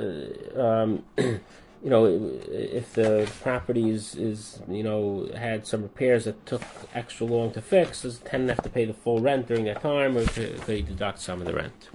uh, 0.57 0.61
um, 0.61 1.05
you 1.19 1.41
know, 1.85 2.05
if 2.07 2.93
the 2.95 3.31
property 3.43 3.91
is, 3.91 4.15
is, 4.15 4.61
you 4.69 4.83
know, 4.83 5.29
had 5.35 5.67
some 5.67 5.83
repairs 5.83 6.25
that 6.25 6.45
took 6.45 6.63
extra 6.95 7.27
long 7.27 7.51
to 7.53 7.63
fix, 7.63 8.03
does 8.03 8.19
the 8.19 8.29
tenant 8.29 8.51
have 8.51 8.63
to 8.63 8.71
pay 8.71 8.85
the 8.85 8.95
full 8.95 9.21
rent 9.21 9.47
during 9.47 9.65
that 9.65 9.81
time, 9.81 10.17
or 10.17 10.27
could, 10.27 10.59
they 10.63 10.83
deduct 10.83 11.21
some 11.21 11.41
of 11.41 11.47
the 11.47 11.55
rent? 11.55 11.89